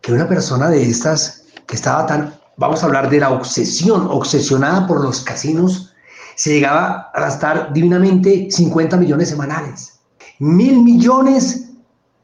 que 0.00 0.12
una 0.12 0.28
persona 0.28 0.68
de 0.68 0.82
estas 0.82 1.44
que 1.66 1.74
estaba 1.74 2.06
tan, 2.06 2.34
vamos 2.56 2.82
a 2.82 2.86
hablar 2.86 3.10
de 3.10 3.20
la 3.20 3.30
obsesión, 3.30 4.06
obsesionada 4.10 4.86
por 4.86 5.02
los 5.02 5.20
casinos, 5.20 5.94
se 6.36 6.50
llegaba 6.50 7.10
a 7.14 7.20
gastar 7.20 7.72
divinamente 7.72 8.48
50 8.50 8.98
millones 8.98 9.30
semanales, 9.30 9.98
mil 10.38 10.82
millones 10.82 11.70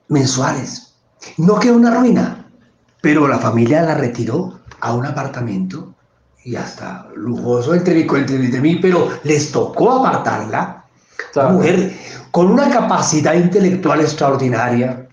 mensuales. 0.09 0.95
No 1.39 1.59
quedó 1.59 1.77
una 1.77 1.95
ruina, 1.95 2.42
pero 3.03 3.29
la 3.29 3.39
familia 3.39 3.83
la 3.83 3.97
retiró 3.97 4.61
a 4.81 4.95
un 4.95 5.05
apartamento 5.05 5.95
y 6.45 6.57
hasta 6.57 7.09
lujoso 7.15 7.75
entre 7.75 7.95
mí, 7.95 8.07
entre 8.09 8.61
mí, 8.61 8.77
pero 8.77 9.11
les 9.25 9.53
tocó 9.53 9.93
apartarla. 9.93 10.85
Una 11.35 11.49
mujer 11.49 11.93
con 12.31 12.51
una 12.51 12.71
capacidad 12.71 13.35
intelectual 13.35 14.01
extraordinaria, 14.01 15.07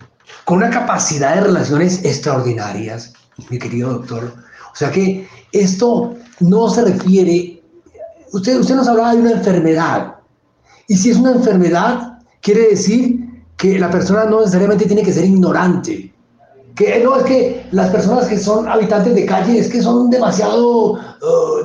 con 0.44 0.58
una 0.58 0.70
capacidad 0.70 1.34
de 1.34 1.42
relaciones 1.42 2.04
extraordinarias, 2.04 3.12
mi 3.48 3.58
querido 3.58 3.92
doctor. 3.92 4.34
O 4.72 4.76
sea 4.76 4.90
que 4.90 5.28
esto 5.52 6.14
no 6.38 6.68
se 6.70 6.84
refiere, 6.84 7.62
usted, 8.32 8.58
usted 8.58 8.76
nos 8.76 8.88
hablaba 8.88 9.14
de 9.14 9.20
una 9.20 9.32
enfermedad, 9.32 10.14
y 10.86 10.96
si 10.96 11.10
es 11.10 11.16
una 11.16 11.32
enfermedad, 11.32 12.18
quiere 12.40 12.70
decir 12.70 13.44
que 13.56 13.78
la 13.78 13.90
persona 13.90 14.24
no 14.24 14.40
necesariamente 14.40 14.86
tiene 14.86 15.02
que 15.02 15.12
ser 15.12 15.24
ignorante, 15.24 16.09
que 16.74 17.02
no 17.02 17.16
es 17.16 17.24
que 17.24 17.66
las 17.72 17.90
personas 17.90 18.26
que 18.26 18.38
son 18.38 18.68
habitantes 18.68 19.14
de 19.14 19.26
calle 19.26 19.58
es 19.58 19.68
que 19.68 19.82
son 19.82 20.10
demasiado, 20.10 20.92
uh, 20.92 20.98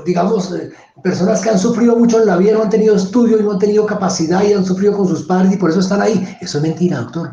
digamos, 0.05 0.53
eh, 0.53 0.71
personas 1.03 1.41
que 1.41 1.49
han 1.49 1.59
sufrido 1.59 1.95
mucho 1.95 2.19
en 2.21 2.27
la 2.27 2.37
vida, 2.37 2.53
no 2.53 2.63
han 2.63 2.69
tenido 2.69 2.95
estudio 2.95 3.39
y 3.39 3.43
no 3.43 3.53
han 3.53 3.59
tenido 3.59 3.85
capacidad 3.85 4.43
y 4.43 4.53
han 4.53 4.65
sufrido 4.65 4.95
con 4.97 5.07
sus 5.07 5.23
padres 5.23 5.53
y 5.53 5.57
por 5.57 5.69
eso 5.69 5.79
están 5.79 6.01
ahí. 6.01 6.27
Eso 6.41 6.57
es 6.57 6.63
mentira, 6.63 6.99
doctor. 6.99 7.31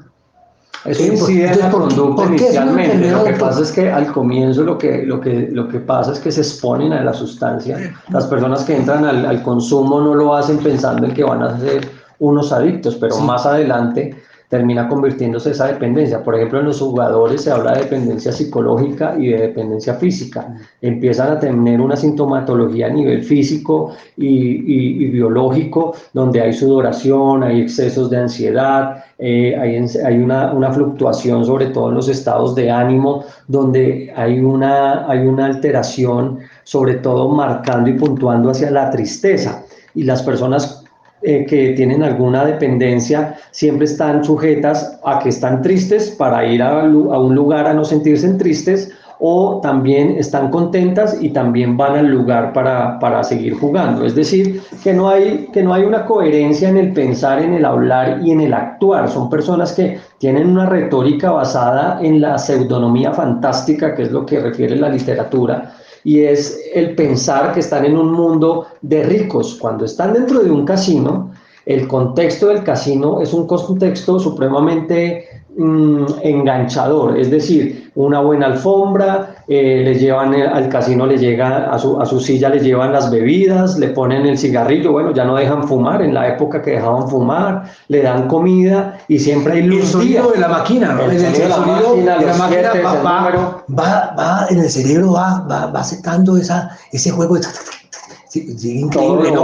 Eso 0.84 1.04
incide 1.04 1.52
en 1.52 1.58
la 1.60 1.70
conducta 1.70 2.24
inicialmente. 2.26 3.10
Lo 3.10 3.24
que 3.24 3.34
pasa 3.34 3.62
es 3.62 3.70
que 3.70 3.88
al 3.88 4.12
comienzo 4.12 4.64
lo 4.64 4.76
que, 4.76 5.04
lo, 5.04 5.20
que, 5.20 5.48
lo 5.52 5.68
que 5.68 5.78
pasa 5.78 6.12
es 6.12 6.18
que 6.18 6.32
se 6.32 6.40
exponen 6.40 6.92
a 6.92 7.04
la 7.04 7.12
sustancia. 7.12 7.94
Las 8.10 8.26
personas 8.26 8.64
que 8.64 8.76
entran 8.76 9.04
al, 9.04 9.24
al 9.24 9.42
consumo 9.42 10.00
no 10.00 10.14
lo 10.14 10.34
hacen 10.34 10.58
pensando 10.58 11.06
en 11.06 11.14
que 11.14 11.22
van 11.22 11.42
a 11.42 11.58
ser 11.60 11.88
unos 12.18 12.52
adictos, 12.52 12.96
pero 12.96 13.16
más 13.18 13.46
adelante 13.46 14.16
termina 14.52 14.86
convirtiéndose 14.86 15.52
esa 15.52 15.68
dependencia. 15.68 16.22
Por 16.22 16.34
ejemplo, 16.34 16.60
en 16.60 16.66
los 16.66 16.78
jugadores 16.78 17.40
se 17.40 17.50
habla 17.50 17.72
de 17.72 17.84
dependencia 17.84 18.32
psicológica 18.32 19.16
y 19.18 19.28
de 19.28 19.38
dependencia 19.38 19.94
física. 19.94 20.54
Empiezan 20.82 21.30
a 21.30 21.40
tener 21.40 21.80
una 21.80 21.96
sintomatología 21.96 22.88
a 22.88 22.90
nivel 22.90 23.24
físico 23.24 23.94
y, 24.14 25.06
biológico, 25.06 25.94
donde 26.12 26.42
hay 26.42 26.52
sudoración, 26.52 27.42
hay 27.42 27.62
excesos 27.62 28.10
de 28.10 28.18
ansiedad, 28.18 29.02
eh, 29.18 29.56
hay, 29.56 30.18
una, 30.18 30.52
una, 30.52 30.70
fluctuación 30.70 31.46
sobre 31.46 31.68
todo 31.68 31.88
en 31.88 31.94
los 31.94 32.10
estados 32.10 32.54
de 32.54 32.70
ánimo, 32.70 33.24
donde 33.48 34.12
hay 34.14 34.38
una, 34.38 35.10
hay 35.10 35.20
una 35.20 35.46
alteración, 35.46 36.40
sobre 36.62 36.96
todo 36.96 37.26
marcando 37.30 37.88
y 37.88 37.94
puntuando 37.94 38.50
hacia 38.50 38.70
la 38.70 38.90
tristeza. 38.90 39.64
Y 39.94 40.02
las 40.02 40.22
personas 40.22 40.81
eh, 41.22 41.46
que 41.46 41.70
tienen 41.70 42.02
alguna 42.02 42.44
dependencia 42.44 43.36
siempre 43.52 43.84
están 43.84 44.24
sujetas 44.24 44.98
a 45.04 45.18
que 45.20 45.28
están 45.28 45.62
tristes 45.62 46.10
para 46.10 46.44
ir 46.44 46.62
a, 46.62 46.82
un 46.82 47.34
lugar 47.34 47.66
a 47.66 47.74
no 47.74 47.84
sentirse 47.84 48.28
tristes 48.34 48.90
o 49.20 49.60
también 49.62 50.16
están 50.18 50.50
contentas 50.50 51.16
y 51.20 51.28
también 51.28 51.76
van 51.76 51.94
al 51.94 52.08
lugar 52.08 52.52
para, 52.52 52.98
para, 52.98 53.22
seguir 53.22 53.54
jugando. 53.54 54.04
Es 54.04 54.16
decir, 54.16 54.60
que 54.82 54.92
no, 54.92 55.08
hay, 55.08 55.48
que 55.52 55.62
no 55.62 55.72
hay 55.72 55.84
una 55.84 56.06
coherencia 56.06 56.68
en 56.68 56.76
el 56.76 56.92
pensar, 56.92 57.40
en 57.40 57.54
el 57.54 57.64
hablar 57.64 58.18
y 58.20 58.32
en 58.32 58.40
el 58.40 58.52
actuar. 58.52 59.08
Son 59.08 59.30
personas 59.30 59.74
que 59.74 60.00
tienen 60.18 60.48
una 60.48 60.66
retórica 60.66 61.30
basada 61.30 62.00
en 62.02 62.20
la 62.20 62.36
pseudonomía 62.36 63.12
fantástica, 63.12 63.94
que 63.94 64.02
es 64.02 64.10
lo 64.10 64.26
que 64.26 64.40
refiere 64.40 64.74
la 64.74 64.88
literatura, 64.88 65.72
y 66.04 66.20
es 66.20 66.60
el 66.74 66.94
pensar 66.94 67.52
que 67.52 67.60
están 67.60 67.84
en 67.84 67.96
un 67.96 68.12
mundo 68.12 68.66
de 68.80 69.04
ricos. 69.04 69.56
Cuando 69.60 69.84
están 69.84 70.12
dentro 70.12 70.40
de 70.40 70.50
un 70.50 70.64
casino, 70.64 71.32
el 71.66 71.86
contexto 71.86 72.48
del 72.48 72.64
casino 72.64 73.20
es 73.20 73.32
un 73.32 73.46
contexto 73.46 74.18
supremamente 74.18 75.28
mm, 75.56 76.04
enganchador, 76.22 77.18
es 77.18 77.30
decir, 77.30 77.90
una 77.94 78.20
buena 78.20 78.46
alfombra, 78.46 79.44
eh, 79.48 79.82
le 79.84 79.94
llevan 79.96 80.34
al 80.34 80.68
casino, 80.68 81.06
le 81.06 81.18
llega 81.18 81.70
a 81.70 81.78
su, 81.78 82.00
a 82.00 82.06
su 82.06 82.20
silla, 82.20 82.48
le 82.48 82.60
llevan 82.60 82.92
las 82.92 83.10
bebidas, 83.10 83.78
le 83.78 83.88
ponen 83.88 84.24
el 84.24 84.38
cigarrillo, 84.38 84.92
bueno, 84.92 85.12
ya 85.12 85.24
no 85.24 85.34
dejan 85.34 85.68
fumar, 85.68 86.00
en 86.00 86.14
la 86.14 86.28
época 86.28 86.62
que 86.62 86.72
dejaban 86.72 87.08
fumar, 87.08 87.64
le 87.88 88.02
dan 88.02 88.28
comida 88.28 88.98
y 89.08 89.18
siempre 89.18 89.54
hay 89.54 89.62
luz. 89.64 89.80
El 89.80 89.86
sonido 89.86 90.30
de 90.30 90.38
la 90.38 90.48
máquina, 90.48 90.94
¿no? 90.94 91.02
El, 91.02 91.20
sonido 91.20 91.42
de 91.42 91.48
la 91.48 91.56
máquina, 91.58 92.18
de 92.18 92.26
la 92.26 92.34
máquina 92.34 92.72
va, 93.04 93.64
va, 93.78 94.14
va, 94.18 94.46
en 94.48 94.58
el 94.58 94.70
cerebro 94.70 95.12
va, 95.12 95.46
va, 95.50 95.66
va 95.66 95.80
aceptando 95.80 96.36
esa, 96.36 96.70
ese 96.92 97.10
juego 97.10 97.34
de 97.34 97.42
increíble, 98.34 99.34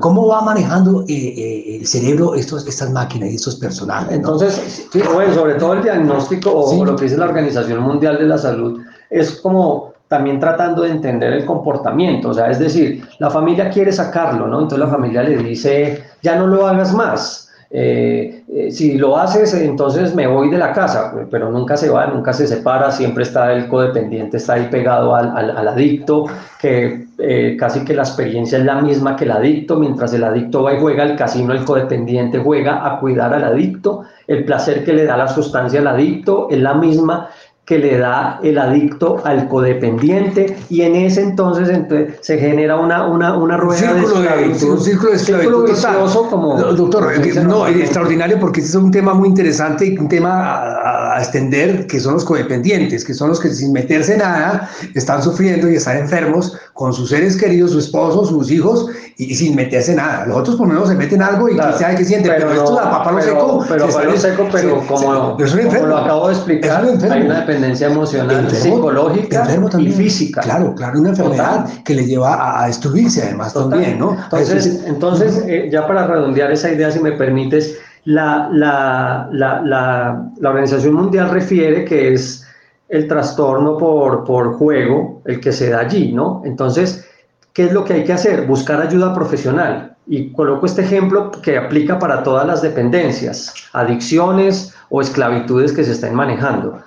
¿Cómo, 0.00 0.26
va 0.28 0.40
manejando 0.42 1.02
eh, 1.02 1.06
eh, 1.08 1.76
el 1.80 1.86
cerebro 1.86 2.34
estos, 2.34 2.66
estas 2.66 2.90
máquinas 2.92 3.30
y 3.30 3.34
estos 3.36 3.56
personajes? 3.56 4.12
Entonces, 4.12 4.88
bueno, 5.12 5.34
sobre 5.34 5.54
todo 5.54 5.74
el 5.74 5.82
diagnóstico 5.82 6.52
o 6.52 6.84
lo 6.84 6.96
que 6.96 7.04
dice 7.04 7.16
la 7.16 7.26
Organización 7.26 7.82
Mundial 7.82 8.18
de 8.18 8.24
la 8.24 8.38
Salud 8.38 8.80
es 9.10 9.40
como 9.40 9.94
también 10.08 10.38
tratando 10.38 10.82
de 10.82 10.90
entender 10.90 11.32
el 11.32 11.44
comportamiento, 11.44 12.28
o 12.28 12.34
sea, 12.34 12.48
es 12.48 12.60
decir, 12.60 13.04
la 13.18 13.28
familia 13.28 13.70
quiere 13.70 13.90
sacarlo, 13.90 14.46
¿no? 14.46 14.60
Entonces 14.60 14.78
la 14.78 14.92
familia 14.92 15.22
le 15.24 15.38
dice, 15.38 16.04
ya 16.22 16.36
no 16.36 16.46
lo 16.46 16.66
hagas 16.66 16.94
más, 16.94 17.45
eh, 17.70 18.44
eh, 18.48 18.70
si 18.70 18.96
lo 18.96 19.16
haces, 19.18 19.52
entonces 19.54 20.14
me 20.14 20.26
voy 20.26 20.50
de 20.50 20.58
la 20.58 20.72
casa, 20.72 21.12
pero 21.30 21.50
nunca 21.50 21.76
se 21.76 21.90
va, 21.90 22.06
nunca 22.06 22.32
se 22.32 22.46
separa, 22.46 22.92
siempre 22.92 23.24
está 23.24 23.52
el 23.52 23.66
codependiente, 23.66 24.36
está 24.36 24.54
ahí 24.54 24.68
pegado 24.70 25.14
al, 25.16 25.36
al, 25.36 25.68
adicto, 25.68 26.26
que 26.60 27.06
eh, 27.18 27.56
casi 27.58 27.84
que 27.84 27.94
la 27.94 28.02
experiencia 28.02 28.58
es 28.58 28.64
la 28.64 28.80
misma 28.80 29.16
que 29.16 29.24
el 29.24 29.32
adicto, 29.32 29.76
mientras 29.76 30.14
el 30.14 30.22
adicto 30.22 30.62
va 30.62 30.74
y 30.74 30.80
juega 30.80 31.02
al 31.02 31.16
casino, 31.16 31.52
el 31.52 31.64
codependiente 31.64 32.38
juega 32.38 32.86
a 32.86 33.00
cuidar 33.00 33.34
al 33.34 33.42
adicto, 33.42 34.04
el 34.28 34.44
placer 34.44 34.84
que 34.84 34.92
le 34.92 35.04
da 35.04 35.16
la 35.16 35.28
sustancia 35.28 35.80
al 35.80 35.88
adicto 35.88 36.48
es 36.50 36.60
la 36.60 36.74
misma 36.74 37.30
que 37.66 37.78
le 37.78 37.98
da 37.98 38.38
el 38.44 38.58
adicto 38.58 39.20
al 39.24 39.48
codependiente 39.48 40.56
y 40.70 40.82
en 40.82 40.94
ese 40.94 41.20
entonces, 41.20 41.68
entonces 41.68 42.14
se 42.20 42.38
genera 42.38 42.78
una, 42.78 43.08
una, 43.08 43.36
una 43.36 43.56
rueda 43.56 43.92
de 43.92 44.02
esclavitud. 44.02 44.70
un 44.70 44.80
círculo 44.80 45.10
de 45.10 45.16
esclavitud 45.16 45.68
vicioso 45.68 46.30
como... 46.30 46.56
Doctor, 46.56 47.12
no, 47.44 47.66
extraordinario 47.66 48.38
porque 48.38 48.60
este 48.60 48.70
es 48.70 48.76
un 48.76 48.92
tema 48.92 49.14
muy 49.14 49.28
interesante 49.28 49.86
y 49.86 49.98
un 49.98 50.08
tema 50.08 50.54
a, 50.54 51.16
a, 51.16 51.18
extender 51.18 51.88
que 51.88 51.98
son 51.98 52.14
los 52.14 52.24
codependientes, 52.24 53.04
que 53.04 53.14
son 53.14 53.30
los 53.30 53.40
que 53.40 53.48
sin 53.48 53.72
meterse 53.72 54.16
nada 54.16 54.70
están 54.94 55.20
sufriendo 55.20 55.68
y 55.68 55.74
están 55.74 55.98
enfermos 55.98 56.56
con 56.72 56.92
sus 56.92 57.08
seres 57.08 57.36
queridos, 57.36 57.72
su 57.72 57.80
esposo, 57.80 58.26
sus 58.26 58.48
hijos 58.48 58.86
y, 59.16 59.34
sin 59.34 59.56
meterse 59.56 59.94
nada. 59.94 60.26
Los 60.26 60.36
otros 60.36 60.56
por 60.56 60.68
lo 60.68 60.74
menos 60.74 60.88
se 60.88 60.94
meten 60.94 61.22
algo 61.22 61.48
y 61.48 61.54
claro, 61.54 61.76
sabe 61.76 61.96
qué 61.96 62.04
siente, 62.04 62.28
pero, 62.28 62.48
pero 62.48 62.62
esto 62.62 62.76
da 62.76 62.90
papá 62.90 63.12
lo 63.12 63.22
seco. 63.22 63.64
Pero 63.68 63.86
papá 63.88 64.04
lo 64.04 64.16
seco, 64.16 64.48
pero 64.52 64.86
como, 64.86 65.36
como 65.36 65.86
lo 65.86 65.96
acabo 65.96 66.28
de 66.28 66.34
explicar, 66.34 66.84
hay 67.10 67.22
una 67.22 67.46
dependencia 67.56 67.86
emocional, 67.88 68.50
psicológica 68.50 69.46
y 69.78 69.92
física. 69.92 70.40
Claro, 70.42 70.74
claro, 70.74 71.00
una 71.00 71.10
enfermedad 71.10 71.66
que 71.84 71.94
le 71.94 72.04
lleva 72.04 72.62
a, 72.62 72.66
destruirse 72.66 73.22
además 73.22 73.54
también, 73.54 73.98
¿no? 73.98 74.16
Entonces, 74.24 74.84
entonces 74.86 75.42
eh, 75.46 75.68
ya 75.70 75.86
para 75.86 76.06
redondear 76.06 76.52
esa 76.52 76.70
idea, 76.70 76.90
si 76.90 77.00
me 77.00 77.12
permites, 77.12 77.78
la, 78.04 78.48
la, 78.52 79.28
la, 79.32 79.62
la, 79.62 80.48
Organización 80.48 80.94
Mundial 80.94 81.30
refiere 81.30 81.84
que 81.84 82.12
es 82.12 82.46
el 82.88 83.08
trastorno 83.08 83.76
por, 83.76 84.24
por 84.24 84.54
juego 84.54 85.22
el 85.24 85.40
que 85.40 85.52
se 85.52 85.70
da 85.70 85.80
allí, 85.80 86.12
¿no? 86.12 86.42
Entonces, 86.44 87.04
¿qué 87.52 87.64
es 87.64 87.72
lo 87.72 87.84
que 87.84 87.94
hay 87.94 88.04
que 88.04 88.12
hacer? 88.12 88.46
Buscar 88.46 88.80
ayuda 88.80 89.12
profesional. 89.14 89.96
Y 90.06 90.30
coloco 90.32 90.66
este 90.66 90.82
ejemplo 90.82 91.32
que 91.32 91.58
aplica 91.58 91.98
para 91.98 92.22
todas 92.22 92.46
las 92.46 92.62
dependencias, 92.62 93.52
adicciones 93.72 94.72
o 94.88 95.00
esclavitudes 95.00 95.72
que 95.72 95.82
se 95.82 95.92
estén 95.92 96.14
manejando. 96.14 96.78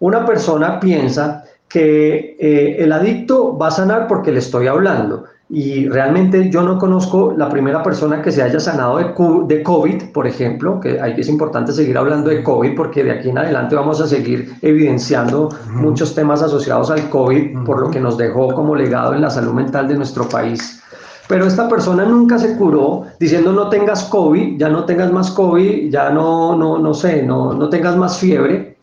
Una 0.00 0.26
persona 0.26 0.78
piensa 0.78 1.44
que 1.68 2.36
eh, 2.38 2.76
el 2.78 2.92
adicto 2.92 3.56
va 3.56 3.68
a 3.68 3.70
sanar 3.70 4.06
porque 4.06 4.32
le 4.32 4.38
estoy 4.38 4.66
hablando. 4.66 5.24
Y 5.48 5.88
realmente 5.88 6.50
yo 6.50 6.62
no 6.62 6.76
conozco 6.76 7.32
la 7.36 7.48
primera 7.48 7.80
persona 7.80 8.20
que 8.20 8.32
se 8.32 8.42
haya 8.42 8.58
sanado 8.58 8.98
de, 9.46 9.62
COVID, 9.62 10.10
por 10.12 10.26
ejemplo, 10.26 10.80
que 10.80 11.00
ahí 11.00 11.14
es 11.16 11.28
importante 11.28 11.72
seguir 11.72 11.96
hablando 11.96 12.30
de 12.30 12.42
COVID 12.42 12.74
porque 12.74 13.04
de 13.04 13.12
aquí 13.12 13.28
en 13.28 13.38
adelante 13.38 13.76
vamos 13.76 14.00
a 14.00 14.08
seguir 14.08 14.54
evidenciando 14.62 15.50
muchos 15.70 16.16
temas 16.16 16.42
asociados 16.42 16.90
al 16.90 17.08
COVID 17.10 17.64
por 17.64 17.80
lo 17.80 17.90
que 17.92 18.00
nos 18.00 18.16
dejó 18.16 18.52
como 18.54 18.74
legado 18.74 19.14
en 19.14 19.20
la 19.20 19.30
salud 19.30 19.52
mental 19.52 19.86
de 19.86 19.94
nuestro 19.94 20.28
país. 20.28 20.82
Pero 21.28 21.46
esta 21.46 21.68
persona 21.68 22.04
nunca 22.04 22.38
se 22.38 22.56
curó 22.56 23.04
diciendo 23.20 23.52
no 23.52 23.68
tengas 23.68 24.04
COVID, 24.04 24.58
ya 24.58 24.68
no 24.68 24.84
tengas 24.84 25.12
más 25.12 25.30
COVID, 25.30 25.90
ya 25.90 26.10
no, 26.10 26.56
no, 26.56 26.78
no 26.78 26.92
sé, 26.92 27.22
no, 27.22 27.52
no 27.54 27.68
tengas 27.68 27.96
más 27.96 28.18
fiebre 28.18 28.76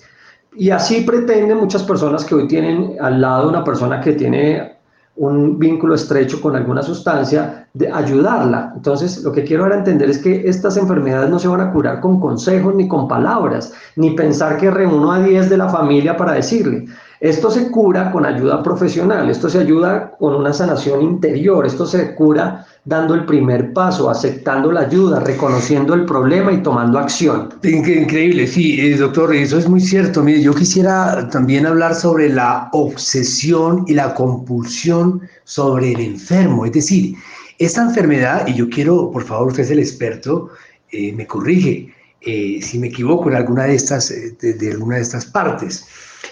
Y 0.55 0.69
así 0.69 1.01
pretenden 1.01 1.57
muchas 1.57 1.83
personas 1.83 2.25
que 2.25 2.35
hoy 2.35 2.47
tienen 2.47 2.95
al 3.01 3.21
lado 3.21 3.49
una 3.49 3.63
persona 3.63 3.99
que 4.01 4.13
tiene 4.13 4.73
un 5.15 5.59
vínculo 5.59 5.93
estrecho 5.93 6.41
con 6.41 6.55
alguna 6.55 6.81
sustancia, 6.81 7.67
de 7.73 7.91
ayudarla. 7.91 8.71
Entonces, 8.75 9.23
lo 9.23 9.31
que 9.31 9.43
quiero 9.43 9.63
ahora 9.63 9.77
entender 9.77 10.09
es 10.09 10.19
que 10.19 10.47
estas 10.47 10.77
enfermedades 10.77 11.29
no 11.29 11.39
se 11.39 11.47
van 11.47 11.61
a 11.61 11.71
curar 11.71 12.01
con 12.01 12.19
consejos 12.19 12.73
ni 12.75 12.87
con 12.87 13.07
palabras, 13.07 13.73
ni 13.95 14.11
pensar 14.11 14.57
que 14.57 14.71
reúno 14.71 15.11
a 15.11 15.19
10 15.19 15.49
de 15.49 15.57
la 15.57 15.69
familia 15.69 16.17
para 16.17 16.33
decirle. 16.33 16.85
Esto 17.19 17.49
se 17.49 17.71
cura 17.71 18.11
con 18.11 18.25
ayuda 18.25 18.61
profesional, 18.61 19.29
esto 19.29 19.49
se 19.49 19.59
ayuda 19.59 20.11
con 20.19 20.35
una 20.35 20.51
sanación 20.51 21.01
interior, 21.01 21.65
esto 21.65 21.85
se 21.85 22.15
cura 22.15 22.65
dando 22.85 23.15
el 23.15 23.25
primer 23.25 23.71
paso, 23.71 24.09
aceptando 24.09 24.71
la 24.71 24.81
ayuda, 24.81 25.21
reconociendo 25.21 25.93
el 25.93 26.05
problema 26.05 26.51
y 26.51 26.61
tomando 26.61 26.99
acción. 26.99 27.49
Increíble, 27.63 28.45
sí, 28.45 28.79
eh, 28.79 28.97
doctor, 28.97 29.33
eso 29.33 29.57
es 29.57 29.69
muy 29.69 29.79
cierto. 29.79 30.21
Mire, 30.21 30.41
yo 30.41 30.53
quisiera 30.53 31.29
también 31.29 31.65
hablar 31.65 31.95
sobre 31.95 32.29
la 32.29 32.69
obsesión 32.73 33.85
y 33.87 33.93
la 33.93 34.13
compulsión 34.13 35.21
sobre 35.45 35.93
el 35.93 36.01
enfermo, 36.01 36.65
es 36.65 36.73
decir, 36.73 37.15
esta 37.59 37.83
enfermedad, 37.83 38.47
y 38.47 38.55
yo 38.55 38.69
quiero, 38.69 39.11
por 39.11 39.23
favor, 39.23 39.49
usted 39.49 39.63
es 39.63 39.71
el 39.71 39.79
experto, 39.79 40.49
eh, 40.91 41.13
me 41.13 41.25
corrige 41.25 41.93
eh, 42.21 42.59
si 42.61 42.79
me 42.79 42.87
equivoco 42.87 43.29
en 43.29 43.35
alguna 43.35 43.65
de 43.65 43.75
estas, 43.75 44.09
de 44.09 44.71
alguna 44.71 44.95
de 44.97 45.03
estas 45.03 45.25
partes. 45.25 45.85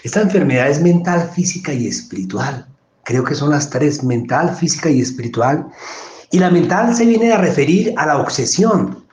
Esta 0.04 0.22
enfermedad 0.22 0.70
es 0.70 0.82
mental, 0.82 1.30
física 1.34 1.74
y 1.74 1.88
espiritual. 1.88 2.66
Creo 3.04 3.24
que 3.24 3.36
son 3.36 3.52
las 3.52 3.70
tres, 3.70 4.04
mental, 4.04 4.56
física 4.56 4.90
y 4.90 5.02
espiritual. 5.02 5.68
Y 6.32 6.40
la 6.40 6.50
mental 6.50 6.96
se 6.96 7.06
viene 7.06 7.32
a 7.32 7.38
referir 7.38 7.94
a 7.98 8.06
la 8.06 8.18
obsesión, 8.18 9.04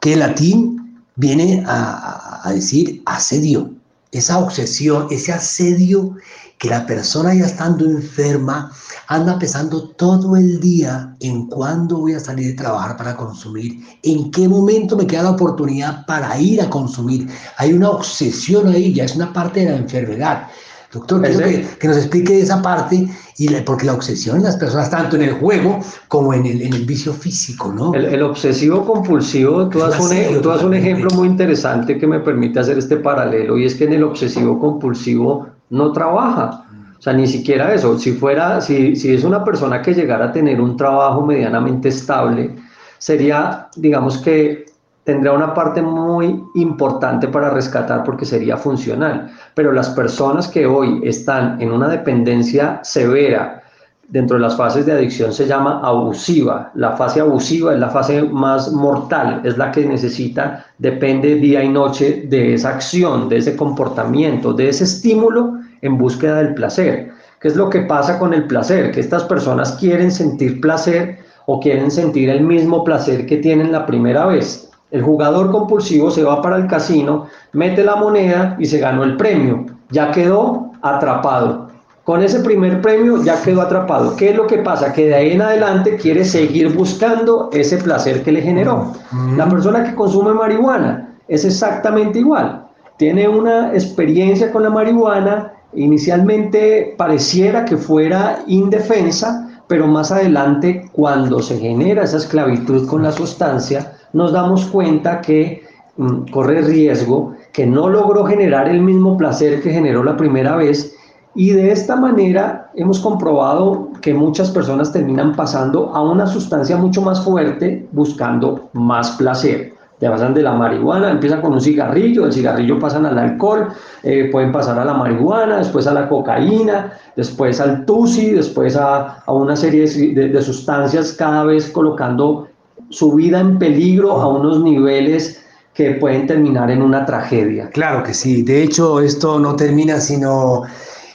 que 0.00 0.14
en 0.14 0.18
latín 0.18 1.04
viene 1.16 1.64
a, 1.66 2.40
a 2.42 2.52
decir 2.52 3.02
asedio. 3.06 3.70
Esa 4.10 4.38
obsesión, 4.38 5.06
ese 5.10 5.32
asedio 5.32 6.16
que 6.58 6.68
la 6.68 6.84
persona 6.86 7.34
ya 7.34 7.46
estando 7.46 7.84
enferma 7.84 8.72
anda 9.06 9.38
pensando 9.38 9.90
todo 9.90 10.36
el 10.36 10.60
día 10.60 11.16
en 11.20 11.46
cuándo 11.46 11.98
voy 11.98 12.14
a 12.14 12.20
salir 12.20 12.48
de 12.48 12.54
trabajar 12.54 12.96
para 12.96 13.16
consumir, 13.16 13.80
en 14.02 14.30
qué 14.30 14.48
momento 14.48 14.96
me 14.96 15.06
queda 15.06 15.22
la 15.22 15.30
oportunidad 15.30 16.04
para 16.06 16.38
ir 16.38 16.60
a 16.60 16.68
consumir. 16.68 17.28
Hay 17.56 17.72
una 17.72 17.90
obsesión 17.90 18.68
ahí, 18.68 18.92
ya 18.92 19.04
es 19.04 19.14
una 19.14 19.32
parte 19.32 19.60
de 19.60 19.70
la 19.70 19.76
enfermedad. 19.76 20.48
Doctor, 20.90 21.20
quiero 21.20 21.66
que, 21.78 21.86
nos 21.88 21.98
explique 21.98 22.40
esa 22.40 22.62
parte, 22.62 23.06
y 23.36 23.48
porque 23.60 23.84
la 23.84 23.92
obsesión 23.92 24.38
en 24.38 24.44
las 24.44 24.56
personas, 24.56 24.90
tanto 24.90 25.16
en 25.16 25.22
el 25.22 25.32
juego 25.32 25.80
como 26.08 26.32
en 26.32 26.46
el, 26.46 26.62
en 26.62 26.72
el 26.72 26.86
vicio 26.86 27.12
físico, 27.12 27.70
¿no? 27.70 27.92
El, 27.92 28.22
obsesivo 28.22 28.86
compulsivo, 28.86 29.68
tú 29.68 29.80
das, 29.80 30.00
un, 30.00 30.40
tú 30.40 30.48
das 30.48 30.62
un 30.62 30.72
ejemplo 30.72 31.10
muy 31.14 31.28
interesante 31.28 31.98
que 31.98 32.06
me 32.06 32.20
permite 32.20 32.60
hacer 32.60 32.78
este 32.78 32.96
paralelo, 32.96 33.58
y 33.58 33.66
es 33.66 33.74
que 33.74 33.84
en 33.84 33.92
el 33.92 34.04
obsesivo 34.04 34.58
compulsivo 34.58 35.48
no 35.68 35.92
trabaja. 35.92 36.64
O 36.98 37.02
sea, 37.02 37.12
ni 37.12 37.26
siquiera 37.26 37.72
eso. 37.74 37.96
Si 37.98 38.12
fuera, 38.12 38.60
si, 38.60 38.96
si 38.96 39.14
es 39.14 39.24
una 39.24 39.44
persona 39.44 39.82
que 39.82 39.94
llegara 39.94 40.26
a 40.26 40.32
tener 40.32 40.60
un 40.60 40.76
trabajo 40.76 41.24
medianamente 41.24 41.90
estable, 41.90 42.56
sería, 42.98 43.68
digamos 43.76 44.18
que 44.18 44.66
tendría 45.08 45.32
una 45.32 45.54
parte 45.54 45.80
muy 45.80 46.44
importante 46.56 47.28
para 47.28 47.48
rescatar 47.48 48.04
porque 48.04 48.26
sería 48.26 48.58
funcional. 48.58 49.30
Pero 49.58 49.72
las 49.72 49.88
personas 49.88 50.46
que 50.46 50.66
hoy 50.66 51.00
están 51.02 51.60
en 51.60 51.72
una 51.72 51.88
dependencia 51.88 52.78
severa, 52.84 53.60
dentro 54.06 54.36
de 54.36 54.42
las 54.42 54.56
fases 54.56 54.86
de 54.86 54.92
adicción 54.92 55.32
se 55.32 55.48
llama 55.48 55.80
abusiva. 55.82 56.70
La 56.76 56.96
fase 56.96 57.18
abusiva 57.18 57.74
es 57.74 57.80
la 57.80 57.90
fase 57.90 58.22
más 58.22 58.70
mortal, 58.70 59.40
es 59.42 59.58
la 59.58 59.72
que 59.72 59.84
necesita, 59.84 60.64
depende 60.78 61.34
día 61.34 61.64
y 61.64 61.70
noche 61.70 62.26
de 62.28 62.54
esa 62.54 62.68
acción, 62.68 63.28
de 63.28 63.38
ese 63.38 63.56
comportamiento, 63.56 64.52
de 64.52 64.68
ese 64.68 64.84
estímulo 64.84 65.58
en 65.82 65.98
búsqueda 65.98 66.36
del 66.36 66.54
placer. 66.54 67.10
¿Qué 67.40 67.48
es 67.48 67.56
lo 67.56 67.68
que 67.68 67.80
pasa 67.80 68.16
con 68.16 68.32
el 68.34 68.44
placer? 68.44 68.92
Que 68.92 69.00
estas 69.00 69.24
personas 69.24 69.72
quieren 69.72 70.12
sentir 70.12 70.60
placer 70.60 71.18
o 71.46 71.58
quieren 71.58 71.90
sentir 71.90 72.30
el 72.30 72.42
mismo 72.42 72.84
placer 72.84 73.26
que 73.26 73.38
tienen 73.38 73.72
la 73.72 73.86
primera 73.86 74.24
vez. 74.26 74.67
El 74.90 75.02
jugador 75.02 75.50
compulsivo 75.50 76.10
se 76.10 76.24
va 76.24 76.40
para 76.40 76.56
el 76.56 76.66
casino, 76.66 77.26
mete 77.52 77.84
la 77.84 77.96
moneda 77.96 78.56
y 78.58 78.66
se 78.66 78.78
ganó 78.78 79.04
el 79.04 79.16
premio. 79.16 79.66
Ya 79.90 80.10
quedó 80.10 80.72
atrapado. 80.82 81.68
Con 82.04 82.22
ese 82.22 82.40
primer 82.40 82.80
premio 82.80 83.22
ya 83.22 83.42
quedó 83.42 83.60
atrapado. 83.60 84.16
¿Qué 84.16 84.30
es 84.30 84.36
lo 84.36 84.46
que 84.46 84.58
pasa? 84.58 84.92
Que 84.92 85.08
de 85.08 85.14
ahí 85.14 85.32
en 85.32 85.42
adelante 85.42 85.96
quiere 85.96 86.24
seguir 86.24 86.74
buscando 86.74 87.50
ese 87.52 87.76
placer 87.78 88.22
que 88.22 88.32
le 88.32 88.40
generó. 88.40 88.92
La 89.36 89.46
persona 89.48 89.84
que 89.84 89.94
consume 89.94 90.32
marihuana 90.32 91.16
es 91.28 91.44
exactamente 91.44 92.20
igual. 92.20 92.64
Tiene 92.96 93.28
una 93.28 93.74
experiencia 93.74 94.50
con 94.50 94.62
la 94.62 94.70
marihuana, 94.70 95.52
Inicialmente 95.74 96.94
pareciera 96.96 97.64
que 97.64 97.76
fuera 97.76 98.42
indefensa, 98.46 99.60
pero 99.66 99.86
más 99.86 100.10
adelante, 100.10 100.88
cuando 100.92 101.42
se 101.42 101.58
genera 101.58 102.04
esa 102.04 102.16
esclavitud 102.16 102.88
con 102.88 103.02
la 103.02 103.12
sustancia, 103.12 103.92
nos 104.12 104.32
damos 104.32 104.66
cuenta 104.66 105.20
que 105.20 105.64
mm, 105.96 106.30
corre 106.30 106.62
riesgo, 106.62 107.34
que 107.52 107.66
no 107.66 107.88
logró 107.88 108.24
generar 108.24 108.68
el 108.68 108.80
mismo 108.80 109.16
placer 109.16 109.62
que 109.62 109.70
generó 109.70 110.04
la 110.04 110.16
primera 110.16 110.56
vez. 110.56 110.94
Y 111.34 111.50
de 111.50 111.70
esta 111.72 111.96
manera 111.96 112.70
hemos 112.74 113.00
comprobado 113.00 113.90
que 114.00 114.14
muchas 114.14 114.50
personas 114.50 114.92
terminan 114.92 115.36
pasando 115.36 115.94
a 115.94 116.02
una 116.02 116.26
sustancia 116.26 116.76
mucho 116.76 117.02
más 117.02 117.24
fuerte 117.24 117.86
buscando 117.92 118.70
más 118.72 119.12
placer. 119.12 119.74
Ya 120.00 120.10
pasan 120.10 120.32
de 120.32 120.42
la 120.42 120.52
marihuana, 120.52 121.10
empiezan 121.10 121.40
con 121.40 121.52
un 121.52 121.60
cigarrillo, 121.60 122.22
del 122.22 122.32
cigarrillo 122.32 122.78
pasan 122.78 123.04
al 123.04 123.18
alcohol, 123.18 123.68
eh, 124.04 124.28
pueden 124.30 124.52
pasar 124.52 124.78
a 124.78 124.84
la 124.84 124.94
marihuana, 124.94 125.58
después 125.58 125.88
a 125.88 125.94
la 125.94 126.08
cocaína, 126.08 126.92
después 127.16 127.60
al 127.60 127.84
tusi, 127.84 128.30
después 128.30 128.76
a, 128.76 129.24
a 129.26 129.32
una 129.32 129.56
serie 129.56 129.88
de, 129.88 130.28
de, 130.28 130.42
sustancias, 130.42 131.12
cada 131.12 131.44
vez 131.44 131.68
colocando 131.70 132.47
su 132.90 133.12
vida 133.12 133.40
en 133.40 133.58
peligro 133.58 134.12
a 134.20 134.28
unos 134.28 134.62
niveles 134.62 135.40
que 135.74 135.92
pueden 135.92 136.26
terminar 136.26 136.70
en 136.70 136.82
una 136.82 137.06
tragedia. 137.06 137.70
Claro 137.70 138.02
que 138.02 138.12
sí, 138.12 138.42
de 138.42 138.64
hecho 138.64 139.00
esto 139.00 139.38
no 139.38 139.54
termina 139.54 140.00
sino 140.00 140.64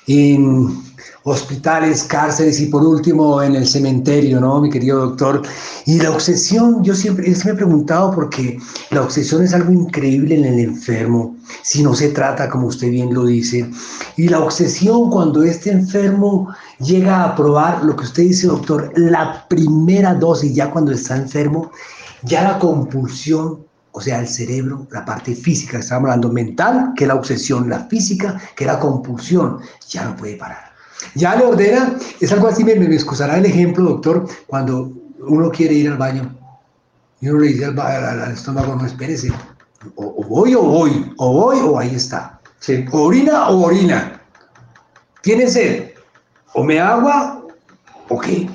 en 0.07 0.83
hospitales, 1.23 2.03
cárceles 2.03 2.59
y 2.59 2.65
por 2.67 2.85
último 2.85 3.41
en 3.41 3.55
el 3.55 3.65
cementerio, 3.65 4.39
¿no, 4.39 4.61
mi 4.61 4.69
querido 4.69 4.99
doctor? 4.99 5.41
Y 5.85 5.99
la 5.99 6.11
obsesión, 6.11 6.83
yo 6.83 6.93
siempre, 6.95 7.33
me 7.45 7.51
he 7.51 7.55
preguntado 7.55 8.11
porque 8.13 8.57
la 8.91 9.01
obsesión 9.01 9.43
es 9.43 9.53
algo 9.53 9.71
increíble 9.71 10.35
en 10.35 10.45
el 10.45 10.59
enfermo, 10.59 11.35
si 11.61 11.81
no 11.81 11.93
se 11.95 12.09
trata 12.09 12.49
como 12.49 12.67
usted 12.67 12.89
bien 12.89 13.13
lo 13.13 13.25
dice. 13.25 13.69
Y 14.17 14.27
la 14.27 14.39
obsesión 14.39 15.09
cuando 15.09 15.43
este 15.43 15.71
enfermo 15.71 16.53
llega 16.83 17.23
a 17.23 17.35
probar 17.35 17.83
lo 17.83 17.95
que 17.95 18.03
usted 18.03 18.23
dice, 18.23 18.47
doctor, 18.47 18.91
la 18.95 19.47
primera 19.47 20.13
dosis, 20.13 20.53
ya 20.53 20.69
cuando 20.69 20.91
está 20.91 21.15
enfermo, 21.15 21.71
ya 22.23 22.43
la 22.43 22.59
compulsión 22.59 23.65
o 23.95 24.01
sea, 24.01 24.19
el 24.19 24.27
cerebro, 24.27 24.87
la 24.91 25.05
parte 25.05 25.35
física, 25.35 25.77
estamos 25.77 26.05
hablando 26.05 26.29
mental, 26.29 26.93
que 26.95 27.03
es 27.03 27.07
la 27.07 27.13
obsesión, 27.13 27.69
la 27.69 27.85
física, 27.85 28.41
que 28.55 28.63
es 28.63 28.67
la 28.67 28.79
compulsión, 28.79 29.59
ya 29.87 30.05
no 30.05 30.15
puede 30.15 30.35
parar. 30.35 30.73
Ya 31.13 31.35
le 31.35 31.45
ordena, 31.45 31.95
es 32.19 32.31
algo 32.31 32.47
así, 32.47 32.63
me, 32.63 32.73
me 32.75 32.93
excusará 32.93 33.37
el 33.37 33.45
ejemplo, 33.45 33.85
doctor, 33.85 34.27
cuando 34.47 34.91
uno 35.19 35.51
quiere 35.51 35.75
ir 35.75 35.91
al 35.91 35.97
baño 35.97 36.35
y 37.21 37.29
uno 37.29 37.41
le 37.41 37.49
dice 37.49 37.65
al, 37.65 38.31
estómago, 38.31 38.75
no, 38.75 38.85
espérese, 38.85 39.31
o, 39.95 40.23
voy 40.25 40.55
o 40.55 40.61
voy, 40.63 41.13
o 41.17 41.33
voy 41.33 41.59
o 41.59 41.77
ahí 41.77 41.93
está. 41.93 42.39
Sí. 42.59 42.85
orina 42.91 43.49
o 43.49 43.61
orina. 43.61 44.21
Tiene 45.21 45.47
sed, 45.47 45.91
o 46.53 46.63
me 46.63 46.79
agua 46.79 47.41
o 48.09 48.19
qué. 48.19 48.49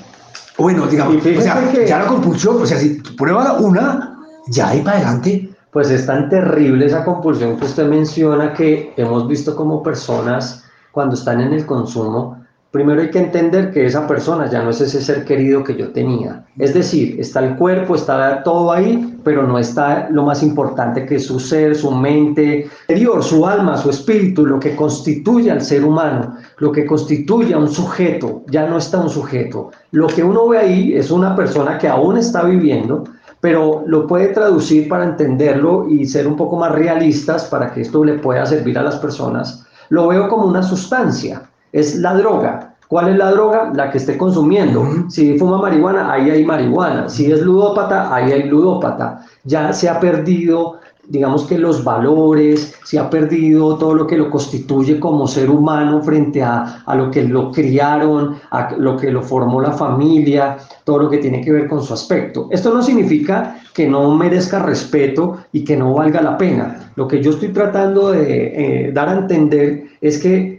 Bueno, 0.57 0.87
digamos, 0.87 1.25
o 1.25 1.41
sea, 1.41 1.71
ya 1.85 1.99
la 1.99 2.07
compulsión, 2.07 2.61
o 2.61 2.65
sea, 2.65 2.77
si 2.77 3.01
prueba 3.17 3.53
una, 3.53 4.19
ya 4.47 4.69
ahí 4.69 4.81
para 4.81 4.97
adelante. 4.97 5.49
Pues 5.71 5.91
es 5.91 6.07
tan 6.07 6.29
terrible 6.29 6.87
esa 6.87 7.05
compulsión 7.05 7.57
que 7.57 7.65
usted 7.65 7.87
menciona 7.87 8.53
que 8.53 8.91
hemos 8.97 9.27
visto 9.27 9.55
como 9.55 9.83
personas 9.83 10.63
cuando 10.91 11.13
están 11.13 11.41
en 11.41 11.53
el 11.53 11.65
consumo 11.65 12.38
Primero 12.71 13.01
hay 13.01 13.09
que 13.09 13.17
entender 13.17 13.71
que 13.71 13.87
esa 13.87 14.05
persona 14.05 14.47
ya 14.47 14.61
no 14.61 14.69
es 14.69 14.79
ese 14.79 15.01
ser 15.01 15.25
querido 15.25 15.63
que 15.63 15.75
yo 15.75 15.91
tenía. 15.91 16.45
Es 16.59 16.75
decir, 16.75 17.19
está 17.19 17.39
el 17.39 17.55
cuerpo, 17.55 17.95
está 17.95 18.43
todo 18.43 18.71
ahí, 18.71 19.17
pero 19.23 19.41
no 19.41 19.57
está 19.57 20.07
lo 20.11 20.21
más 20.21 20.43
importante 20.43 21.03
que 21.07 21.15
es 21.15 21.25
su 21.25 21.39
ser, 21.39 21.75
su 21.75 21.89
mente 21.89 22.69
interior, 22.87 23.23
su 23.23 23.47
alma, 23.47 23.75
su 23.75 23.89
espíritu, 23.89 24.45
lo 24.45 24.59
que 24.59 24.75
constituye 24.75 25.49
al 25.49 25.61
ser 25.61 25.83
humano, 25.83 26.35
lo 26.59 26.71
que 26.71 26.85
constituye 26.85 27.55
a 27.55 27.57
un 27.57 27.69
sujeto. 27.69 28.43
Ya 28.51 28.67
no 28.67 28.77
está 28.77 28.99
un 28.99 29.09
sujeto. 29.09 29.71
Lo 29.89 30.05
que 30.05 30.23
uno 30.23 30.47
ve 30.47 30.59
ahí 30.59 30.93
es 30.93 31.09
una 31.09 31.35
persona 31.35 31.79
que 31.79 31.87
aún 31.87 32.17
está 32.17 32.43
viviendo, 32.43 33.03
pero 33.41 33.81
lo 33.87 34.05
puede 34.05 34.27
traducir 34.27 34.87
para 34.87 35.05
entenderlo 35.05 35.89
y 35.89 36.05
ser 36.05 36.27
un 36.27 36.35
poco 36.35 36.55
más 36.55 36.71
realistas 36.73 37.45
para 37.45 37.73
que 37.73 37.81
esto 37.81 38.05
le 38.05 38.19
pueda 38.19 38.45
servir 38.45 38.77
a 38.77 38.83
las 38.83 38.97
personas. 38.97 39.65
Lo 39.89 40.07
veo 40.09 40.29
como 40.29 40.45
una 40.45 40.61
sustancia 40.61 41.48
es 41.71 41.95
la 41.95 42.13
droga. 42.15 42.75
¿Cuál 42.87 43.09
es 43.09 43.17
la 43.17 43.31
droga? 43.31 43.71
La 43.75 43.91
que 43.91 43.99
esté 43.99 44.17
consumiendo. 44.17 44.83
Si 45.09 45.37
fuma 45.37 45.59
marihuana, 45.59 46.11
ahí 46.11 46.31
hay 46.31 46.43
marihuana. 46.43 47.07
Si 47.07 47.31
es 47.31 47.41
ludópata, 47.41 48.13
ahí 48.13 48.31
hay 48.31 48.43
ludópata. 48.49 49.25
Ya 49.43 49.71
se 49.73 49.87
ha 49.87 49.99
perdido 49.99 50.79
digamos 51.09 51.45
que 51.45 51.57
los 51.57 51.83
valores, 51.83 52.75
si 52.85 52.97
ha 52.97 53.09
perdido 53.09 53.77
todo 53.77 53.95
lo 53.95 54.07
que 54.07 54.15
lo 54.15 54.29
constituye 54.29 54.99
como 54.99 55.27
ser 55.27 55.49
humano 55.49 56.01
frente 56.03 56.43
a, 56.43 56.83
a, 56.85 56.95
lo 56.95 57.09
que 57.09 57.23
lo 57.23 57.51
criaron, 57.51 58.35
a 58.51 58.75
lo 58.77 58.95
que 58.95 59.11
lo 59.11 59.23
formó 59.23 59.59
la 59.59 59.71
familia, 59.71 60.57
todo 60.83 60.99
lo 60.99 61.09
que 61.09 61.17
tiene 61.17 61.41
que 61.41 61.51
ver 61.51 61.67
con 61.67 61.83
su 61.83 61.93
aspecto. 61.93 62.47
Esto 62.51 62.71
no 62.73 62.83
significa 62.83 63.59
que 63.73 63.89
no 63.89 64.15
merezca 64.15 64.59
respeto 64.59 65.39
y 65.51 65.63
que 65.63 65.75
no 65.75 65.95
valga 65.95 66.21
la 66.21 66.37
pena. 66.37 66.91
Lo 66.95 67.07
que 67.07 67.21
yo 67.23 67.31
estoy 67.31 67.49
tratando 67.49 68.11
de 68.11 68.87
eh, 68.87 68.91
dar 68.91 69.09
a 69.09 69.17
entender 69.17 69.85
es 70.01 70.19
que 70.19 70.58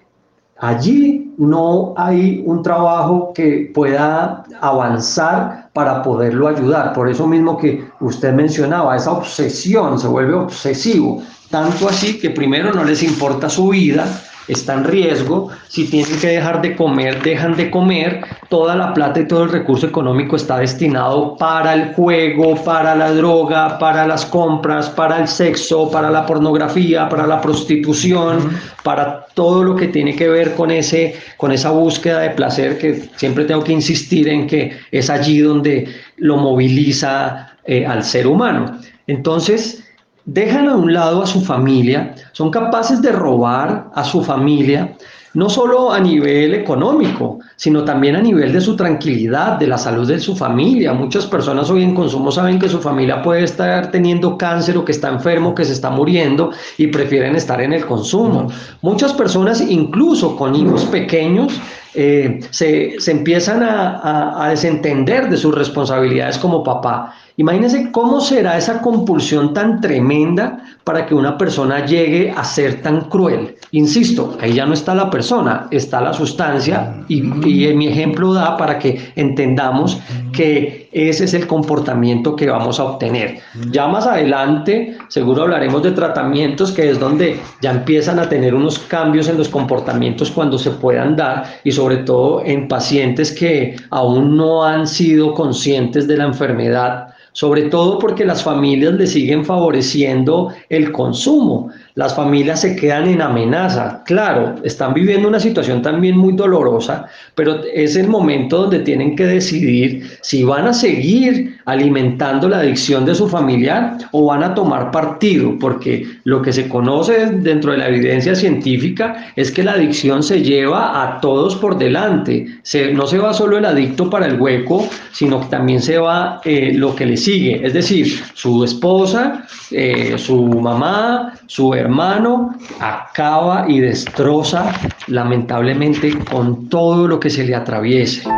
allí 0.60 1.32
no 1.38 1.94
hay 1.96 2.42
un 2.44 2.62
trabajo 2.62 3.32
que 3.34 3.70
pueda 3.74 4.44
avanzar 4.60 5.70
para 5.72 6.02
poderlo 6.02 6.48
ayudar. 6.48 6.92
Por 6.92 7.08
eso 7.08 7.26
mismo 7.26 7.56
que 7.56 7.84
usted 8.00 8.34
mencionaba, 8.34 8.94
esa 8.94 9.12
obsesión 9.12 9.98
se 9.98 10.06
vuelve 10.06 10.34
obsesivo, 10.34 11.22
tanto 11.50 11.88
así 11.88 12.18
que 12.18 12.30
primero 12.30 12.72
no 12.72 12.84
les 12.84 13.02
importa 13.02 13.48
su 13.48 13.70
vida, 13.70 14.06
está 14.50 14.74
en 14.74 14.84
riesgo, 14.84 15.48
si 15.68 15.86
tienen 15.86 16.18
que 16.18 16.28
dejar 16.28 16.60
de 16.60 16.74
comer, 16.76 17.22
dejan 17.22 17.56
de 17.56 17.70
comer, 17.70 18.22
toda 18.48 18.74
la 18.74 18.92
plata 18.92 19.20
y 19.20 19.28
todo 19.28 19.44
el 19.44 19.50
recurso 19.50 19.86
económico 19.86 20.36
está 20.36 20.58
destinado 20.58 21.36
para 21.36 21.74
el 21.74 21.94
juego, 21.94 22.56
para 22.64 22.94
la 22.94 23.12
droga, 23.12 23.78
para 23.78 24.06
las 24.06 24.26
compras, 24.26 24.90
para 24.90 25.20
el 25.20 25.28
sexo, 25.28 25.90
para 25.90 26.10
la 26.10 26.26
pornografía, 26.26 27.08
para 27.08 27.26
la 27.26 27.40
prostitución, 27.40 28.50
para 28.82 29.26
todo 29.34 29.62
lo 29.62 29.76
que 29.76 29.88
tiene 29.88 30.16
que 30.16 30.28
ver 30.28 30.54
con, 30.54 30.70
ese, 30.70 31.14
con 31.36 31.52
esa 31.52 31.70
búsqueda 31.70 32.20
de 32.20 32.30
placer 32.30 32.78
que 32.78 33.08
siempre 33.16 33.44
tengo 33.44 33.62
que 33.62 33.72
insistir 33.72 34.28
en 34.28 34.46
que 34.46 34.72
es 34.90 35.08
allí 35.10 35.38
donde 35.38 35.88
lo 36.16 36.36
moviliza 36.36 37.50
eh, 37.64 37.86
al 37.86 38.02
ser 38.02 38.26
humano. 38.26 38.78
Entonces, 39.06 39.84
dejan 40.24 40.68
a 40.68 40.76
un 40.76 40.92
lado 40.92 41.22
a 41.22 41.26
su 41.26 41.40
familia, 41.40 42.14
son 42.33 42.50
capaces 42.50 43.02
de 43.02 43.12
robar 43.12 43.90
a 43.94 44.04
su 44.04 44.22
familia, 44.22 44.96
no 45.33 45.48
solo 45.48 45.92
a 45.92 46.00
nivel 46.00 46.54
económico, 46.54 47.38
sino 47.54 47.85
también 47.85 48.16
a 48.16 48.20
nivel 48.20 48.52
de 48.52 48.61
su 48.61 48.74
tranquilidad, 48.74 49.59
de 49.59 49.68
la 49.68 49.78
salud 49.78 50.06
de 50.09 50.18
su 50.18 50.35
familia. 50.35 50.92
Muchas 50.92 51.26
personas 51.26 51.70
hoy 51.70 51.85
en 51.85 51.94
consumo 51.94 52.33
saben 52.33 52.59
que 52.59 52.68
su 52.68 52.80
familia 52.80 53.22
puede 53.22 53.44
estar 53.44 53.92
teniendo 53.92 54.37
cáncer 54.37 54.76
o 54.76 54.85
que 54.85 54.92
está 54.92 55.09
enfermo, 55.09 55.54
que 55.54 55.64
se 55.64 55.72
está 55.72 55.90
muriendo 55.90 56.50
y 56.78 56.88
prefieren 56.88 57.37
estar 57.37 57.61
en 57.61 57.72
el 57.72 57.87
consumo. 57.87 58.48
Muchas 58.83 59.12
personas, 59.12 59.61
incluso 59.61 60.37
con 60.37 60.56
hijos 60.56 60.85
pequeños, 60.87 61.61
eh, 61.94 62.40
se, 62.50 62.96
empiezan 63.11 63.62
a 63.62 64.48
desentender 64.50 65.29
de 65.29 65.37
sus 65.37 65.55
responsabilidades 65.55 66.38
como 66.38 66.62
papá 66.62 67.14
Imagínense 67.40 67.90
cómo 67.90 68.20
será 68.20 68.59
esa 68.59 68.83
compulsión 68.83 69.55
tan 69.55 69.81
tremenda 69.81 70.62
para 70.85 71.07
que 71.07 71.14
una 71.14 71.38
persona 71.38 71.87
llegue 71.87 72.31
a 72.31 72.44
ser 72.44 72.83
tan 72.83 73.09
cruel. 73.09 73.57
Insisto, 73.70 74.37
ahí 74.42 74.53
ya 74.53 74.66
no 74.66 74.74
está 74.74 74.94
la 74.94 75.09
persona, 75.09 75.66
está 75.70 76.03
la 76.03 76.12
sustancia 76.12 77.03
y, 77.09 77.22
mi 77.22 77.88
ejemplo 77.88 78.35
da 78.35 78.59
para 78.59 78.79
que 78.79 79.12
entendamos 79.16 79.98
que 80.35 80.79
ese 80.92 81.24
es 81.24 81.35
el 81.35 81.46
comportamiento 81.46 82.35
que 82.35 82.48
vamos 82.48 82.81
a 82.81 82.85
obtener. 82.85 83.38
Ya 83.70 83.87
más 83.87 84.07
adelante 84.07 84.96
seguro 85.09 85.42
hablaremos 85.42 85.83
de 85.83 85.92
tratamientos 85.92 86.72
que 86.72 86.90
es 86.90 86.98
donde 86.98 87.38
ya 87.61 87.70
empiezan 87.70 88.18
a 88.18 88.29
tener 88.29 88.55
unos 88.55 88.79
cambios 88.79 89.29
en 89.29 89.38
los 89.38 89.48
comportamientos 89.48 90.31
cuando 90.31 90.59
se 90.59 90.70
puedan 90.70 91.16
dar 91.16 91.44
y 91.64 91.72
sobre 91.72 91.98
todo 91.98 92.44
en 92.44 92.68
pacientes 92.68 93.33
que 93.33 93.76
aún 93.90 94.37
no 94.37 94.64
han 94.64 94.87
sido 94.87 95.35
conscientes 95.35 96.09
de 96.09 96.16
la 96.16 96.24
enfermedad 96.24 97.11
sobre 97.33 97.62
todo 97.62 97.98
porque 97.98 98.24
las 98.24 98.42
familias 98.42 98.94
le 98.94 99.07
siguen 99.07 99.44
favoreciendo 99.44 100.53
el 100.68 100.90
consumo. 100.90 101.70
Las 101.94 102.14
familias 102.14 102.61
se 102.61 102.76
quedan 102.76 103.09
en 103.09 103.22
amenaza. 103.22 104.03
Claro, 104.05 104.57
están 104.62 104.94
viviendo 104.94 105.29
una 105.29 105.40
situación 105.40 105.83
también 105.83 106.16
muy 106.16 106.35
dolorosa, 106.35 107.07
pero 107.35 107.62
es 107.74 107.96
el 107.96 108.09
momento 108.09 108.62
donde 108.62 108.81
tienen 108.81 109.16
que 109.16 109.26
decidir 109.26 110.18
si 110.22 110.44
van 110.44 110.66
a 110.66 110.72
seguir 110.72 111.59
alimentando 111.66 112.48
la 112.48 112.59
adicción 112.59 113.05
de 113.05 113.14
su 113.14 113.29
familiar 113.29 113.98
o 114.12 114.26
van 114.26 114.42
a 114.42 114.55
tomar 114.55 114.90
partido, 114.90 115.57
porque 115.59 116.07
lo 116.24 116.42
que 116.42 116.53
se 116.53 116.68
conoce 116.68 117.26
dentro 117.26 117.72
de 117.72 117.79
la 117.79 117.88
evidencia 117.88 118.35
científica 118.35 119.33
es 119.37 119.50
que 119.50 119.62
la 119.62 119.72
adicción 119.72 120.22
se 120.22 120.42
lleva 120.42 121.03
a 121.03 121.20
todos 121.20 121.57
por 121.57 121.79
delante. 121.79 122.46
no 122.92 123.07
se 123.07 123.18
va 123.18 123.33
solo 123.33 123.59
el 123.59 123.64
adicto 123.64 124.09
para 124.09 124.26
el 124.26 124.40
hueco, 124.40 124.88
sino 125.12 125.40
que 125.40 125.46
también 125.46 125.81
se 125.81 125.98
va 125.98 126.40
eh, 126.44 126.72
lo 126.74 126.94
que 126.94 127.07
le 127.07 127.16
sigue, 127.16 127.64
es 127.64 127.72
decir, 127.72 128.07
su 128.35 128.64
esposa, 128.64 129.46
eh, 129.70 130.14
su 130.18 130.44
mamá, 130.44 131.35
su 131.46 131.74
hermano, 131.80 132.54
acaba 132.80 133.64
y 133.68 133.80
destroza 133.80 134.72
lamentablemente 135.08 136.18
con 136.30 136.68
todo 136.68 137.08
lo 137.08 137.18
que 137.18 137.30
se 137.30 137.44
le 137.44 137.54
atraviese. 137.54 138.28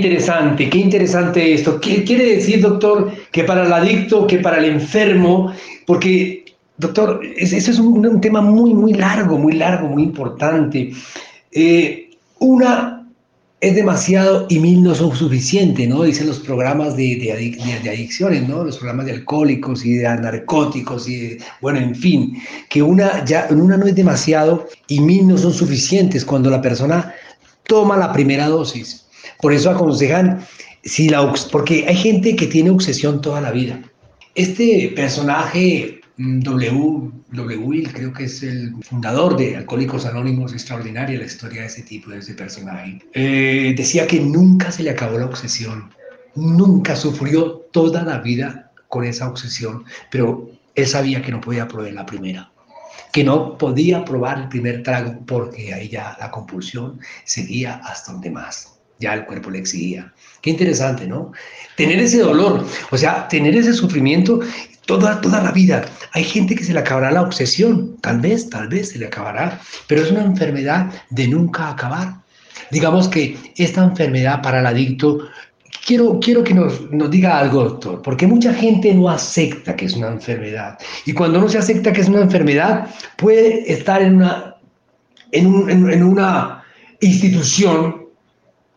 Interesante, 0.00 0.70
qué 0.70 0.78
interesante 0.78 1.54
esto. 1.54 1.80
¿Qué 1.80 2.04
quiere 2.04 2.36
decir, 2.36 2.60
doctor, 2.60 3.12
que 3.30 3.44
para 3.44 3.66
el 3.66 3.72
adicto, 3.72 4.26
que 4.26 4.38
para 4.38 4.58
el 4.58 4.64
enfermo? 4.64 5.52
Porque, 5.86 6.44
doctor, 6.78 7.20
ese 7.36 7.58
es 7.58 7.78
un, 7.78 8.20
tema 8.20 8.40
muy, 8.40 8.72
muy 8.72 8.94
largo, 8.94 9.38
muy 9.38 9.52
largo, 9.52 9.88
muy 9.88 10.02
importante. 10.02 10.92
Eh, 11.52 12.10
una 12.38 13.06
es 13.60 13.74
demasiado 13.74 14.46
y 14.48 14.58
mil 14.58 14.82
no 14.82 14.94
son 14.94 15.14
suficientes, 15.14 15.86
¿no? 15.86 16.02
Dicen 16.02 16.26
los 16.26 16.38
programas 16.40 16.96
de, 16.96 17.16
de, 17.16 17.90
adicciones, 17.90 18.48
¿no? 18.48 18.64
Los 18.64 18.78
programas 18.78 19.04
de 19.04 19.12
alcohólicos 19.12 19.84
y 19.84 19.98
de 19.98 20.04
narcóticos 20.04 21.06
y 21.08 21.36
bueno, 21.60 21.78
en 21.78 21.94
fin, 21.94 22.38
que 22.70 22.82
una 22.82 23.22
ya 23.26 23.48
una 23.50 23.76
no 23.76 23.86
es 23.86 23.94
demasiado 23.94 24.66
y 24.88 25.00
mil 25.00 25.28
no 25.28 25.36
son 25.36 25.52
suficientes 25.52 26.24
cuando 26.24 26.48
la 26.48 26.62
persona 26.62 27.12
toma 27.64 27.98
la 27.98 28.12
primera 28.12 28.48
dosis. 28.48 29.09
Por 29.40 29.52
eso 29.52 29.70
aconsejan, 29.70 30.44
si 30.84 31.08
la, 31.08 31.32
porque 31.50 31.86
hay 31.88 31.96
gente 31.96 32.36
que 32.36 32.46
tiene 32.46 32.70
obsesión 32.70 33.20
toda 33.20 33.40
la 33.40 33.50
vida. 33.50 33.80
Este 34.34 34.92
personaje, 34.94 36.00
mm, 36.16 36.40
W. 36.40 37.10
W. 37.32 37.56
Will, 37.58 37.92
creo 37.92 38.12
que 38.12 38.24
es 38.24 38.42
el 38.42 38.74
fundador 38.82 39.36
de 39.36 39.56
Alcohólicos 39.56 40.04
Anónimos, 40.04 40.52
extraordinaria 40.52 41.18
la 41.18 41.26
historia 41.26 41.62
de 41.62 41.68
ese 41.68 41.82
tipo, 41.82 42.10
de 42.10 42.18
ese 42.18 42.34
personaje. 42.34 42.98
Eh, 43.14 43.74
decía 43.76 44.06
que 44.06 44.20
nunca 44.20 44.72
se 44.72 44.82
le 44.82 44.90
acabó 44.90 45.18
la 45.18 45.26
obsesión, 45.26 45.90
nunca 46.34 46.96
sufrió 46.96 47.66
toda 47.72 48.02
la 48.02 48.18
vida 48.18 48.72
con 48.88 49.04
esa 49.04 49.28
obsesión, 49.28 49.84
pero 50.10 50.50
él 50.74 50.86
sabía 50.86 51.22
que 51.22 51.30
no 51.30 51.40
podía 51.40 51.68
probar 51.68 51.92
la 51.92 52.06
primera 52.06 52.50
que 53.12 53.24
no 53.24 53.58
podía 53.58 54.04
probar 54.04 54.38
el 54.38 54.48
primer 54.48 54.82
trago 54.82 55.18
porque 55.26 55.74
ahí 55.74 55.88
ya 55.88 56.16
la 56.20 56.30
compulsión 56.30 57.00
seguía 57.24 57.80
hasta 57.84 58.12
donde 58.12 58.30
más 58.30 58.69
ya 59.00 59.14
el 59.14 59.24
cuerpo 59.24 59.50
le 59.50 59.58
exigía. 59.58 60.12
Qué 60.42 60.50
interesante, 60.50 61.06
¿no? 61.06 61.32
Tener 61.76 61.98
ese 61.98 62.18
dolor, 62.18 62.64
o 62.90 62.96
sea, 62.96 63.26
tener 63.28 63.56
ese 63.56 63.72
sufrimiento 63.72 64.40
toda, 64.86 65.20
toda 65.20 65.42
la 65.42 65.52
vida. 65.52 65.84
Hay 66.12 66.24
gente 66.24 66.54
que 66.54 66.64
se 66.64 66.72
le 66.72 66.80
acabará 66.80 67.10
la 67.10 67.22
obsesión, 67.22 67.96
tal 68.00 68.20
vez, 68.20 68.48
tal 68.50 68.68
vez 68.68 68.90
se 68.90 68.98
le 68.98 69.06
acabará, 69.06 69.60
pero 69.86 70.02
es 70.02 70.10
una 70.10 70.22
enfermedad 70.22 70.92
de 71.10 71.28
nunca 71.28 71.70
acabar. 71.70 72.14
Digamos 72.70 73.08
que 73.08 73.36
esta 73.56 73.82
enfermedad 73.82 74.42
para 74.42 74.60
el 74.60 74.66
adicto 74.66 75.28
quiero, 75.84 76.20
quiero 76.20 76.44
que 76.44 76.54
nos, 76.54 76.90
nos 76.90 77.10
diga 77.10 77.38
algo, 77.38 77.64
doctor, 77.64 78.02
porque 78.02 78.26
mucha 78.26 78.52
gente 78.54 78.94
no 78.94 79.08
acepta 79.08 79.74
que 79.74 79.86
es 79.86 79.94
una 79.94 80.08
enfermedad. 80.08 80.78
Y 81.06 81.12
cuando 81.12 81.40
no 81.40 81.48
se 81.48 81.58
acepta 81.58 81.92
que 81.92 82.02
es 82.02 82.08
una 82.08 82.20
enfermedad, 82.20 82.88
puede 83.16 83.72
estar 83.72 84.02
en 84.02 84.16
una, 84.16 84.56
en, 85.32 85.46
un, 85.46 85.70
en 85.70 86.02
una 86.02 86.64
institución 87.00 87.99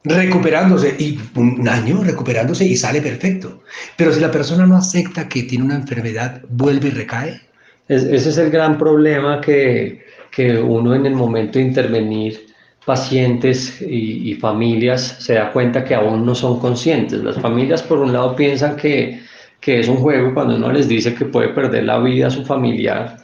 recuperándose 0.04 0.96
y 1.00 1.20
un 1.36 1.68
año 1.68 2.04
recuperándose 2.04 2.66
y 2.66 2.76
sale 2.76 3.02
perfecto. 3.02 3.62
Pero 3.98 4.12
si 4.12 4.20
la 4.20 4.32
persona 4.32 4.66
no 4.66 4.78
acepta 4.78 5.28
que 5.28 5.44
tiene 5.44 5.66
una 5.66 5.76
enfermedad, 5.76 6.42
vuelve 6.50 6.90
y 6.90 6.92
recae. 6.92 7.42
ese 7.88 8.30
es 8.30 8.38
el 8.38 8.50
gran 8.50 8.78
problema 8.78 9.40
que, 9.42 10.06
que, 10.32 10.58
uno 10.58 10.96
en 10.96 11.06
el 11.06 11.16
momento 11.16 11.60
de 11.60 11.66
intervenir 11.66 12.48
pacientes 12.86 13.82
y, 13.82 14.32
y, 14.32 14.36
familias 14.36 15.16
se 15.20 15.36
da 15.36 15.54
cuenta 15.54 15.86
que 15.86 15.96
aún 15.96 16.26
no 16.26 16.36
son 16.36 16.60
conscientes. 16.60 17.24
Las 17.24 17.40
familias 17.40 17.82
por 17.82 18.00
un 18.00 18.12
lado 18.12 18.36
piensan 18.36 18.76
que, 18.76 19.22
que 19.62 19.80
es 19.80 19.88
un 19.88 19.98
juego 19.98 20.34
cuando 20.34 20.58
uno 20.58 20.72
les 20.72 20.90
dice 20.90 21.16
que 21.16 21.26
puede 21.26 21.50
perder 21.50 21.86
la 21.86 22.00
vida 22.00 22.28
a 22.28 22.32
su 22.32 22.44
familiar 22.44 23.18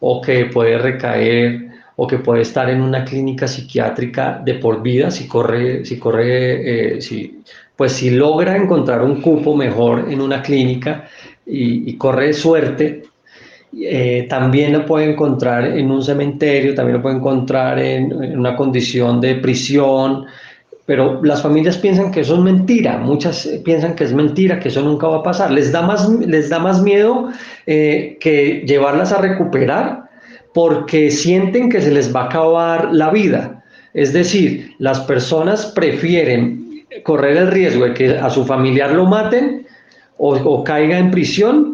o 0.00 0.20
que 0.20 0.46
puede 0.46 0.78
recaer 0.78 1.63
o 1.96 2.06
que 2.06 2.18
puede 2.18 2.42
estar 2.42 2.68
en 2.70 2.82
una 2.82 3.04
clínica 3.04 3.46
psiquiátrica 3.46 4.40
de 4.44 4.54
por 4.54 4.82
vida 4.82 5.10
si 5.10 5.28
corre, 5.28 5.84
si 5.84 5.98
corre, 5.98 6.96
eh, 6.96 7.00
si, 7.00 7.42
pues 7.76 7.92
si 7.92 8.10
logra 8.10 8.56
encontrar 8.56 9.02
un 9.02 9.20
cupo 9.20 9.56
mejor 9.56 10.06
en 10.10 10.20
una 10.20 10.42
clínica 10.42 11.08
y, 11.46 11.96
corre 11.96 12.32
suerte, 12.32 13.04
eh, 13.76 14.26
también 14.28 14.72
lo 14.72 14.86
puede 14.86 15.10
encontrar 15.10 15.66
en 15.66 15.90
un 15.90 16.02
cementerio, 16.02 16.74
también 16.74 16.96
lo 16.96 17.02
puede 17.02 17.16
encontrar 17.16 17.78
en, 17.78 18.12
una 18.38 18.56
condición 18.56 19.20
de 19.20 19.36
prisión, 19.36 20.26
pero 20.86 21.22
las 21.22 21.42
familias 21.42 21.78
piensan 21.78 22.10
que 22.10 22.20
eso 22.20 22.34
es 22.34 22.40
mentira, 22.40 22.98
muchas 22.98 23.46
piensan 23.64 23.94
que 23.94 24.04
es 24.04 24.12
mentira, 24.12 24.58
que 24.58 24.68
eso 24.68 24.82
nunca 24.82 25.06
va 25.06 25.18
a 25.18 25.22
pasar. 25.22 25.50
Les 25.50 25.72
da 25.72 25.82
más, 25.82 26.08
les 26.08 26.48
da 26.50 26.58
más 26.58 26.82
miedo 26.82 27.30
eh, 27.66 28.18
que 28.20 28.64
llevarlas 28.66 29.12
a 29.12 29.20
recuperar 29.20 30.03
porque 30.54 31.10
sienten 31.10 31.68
que 31.68 31.82
se 31.82 31.90
les 31.90 32.14
va 32.14 32.22
a 32.22 32.26
acabar 32.26 32.94
la 32.94 33.10
vida. 33.10 33.62
Es 33.92 34.12
decir, 34.12 34.74
las 34.78 35.00
personas 35.00 35.66
prefieren 35.66 36.84
correr 37.02 37.36
el 37.36 37.50
riesgo 37.50 37.84
de 37.84 37.94
que 37.94 38.10
a 38.16 38.30
su 38.30 38.44
familiar 38.44 38.92
lo 38.92 39.04
maten 39.04 39.66
o, 40.16 40.62
caiga 40.62 40.96
en 40.96 41.10
prisión 41.10 41.73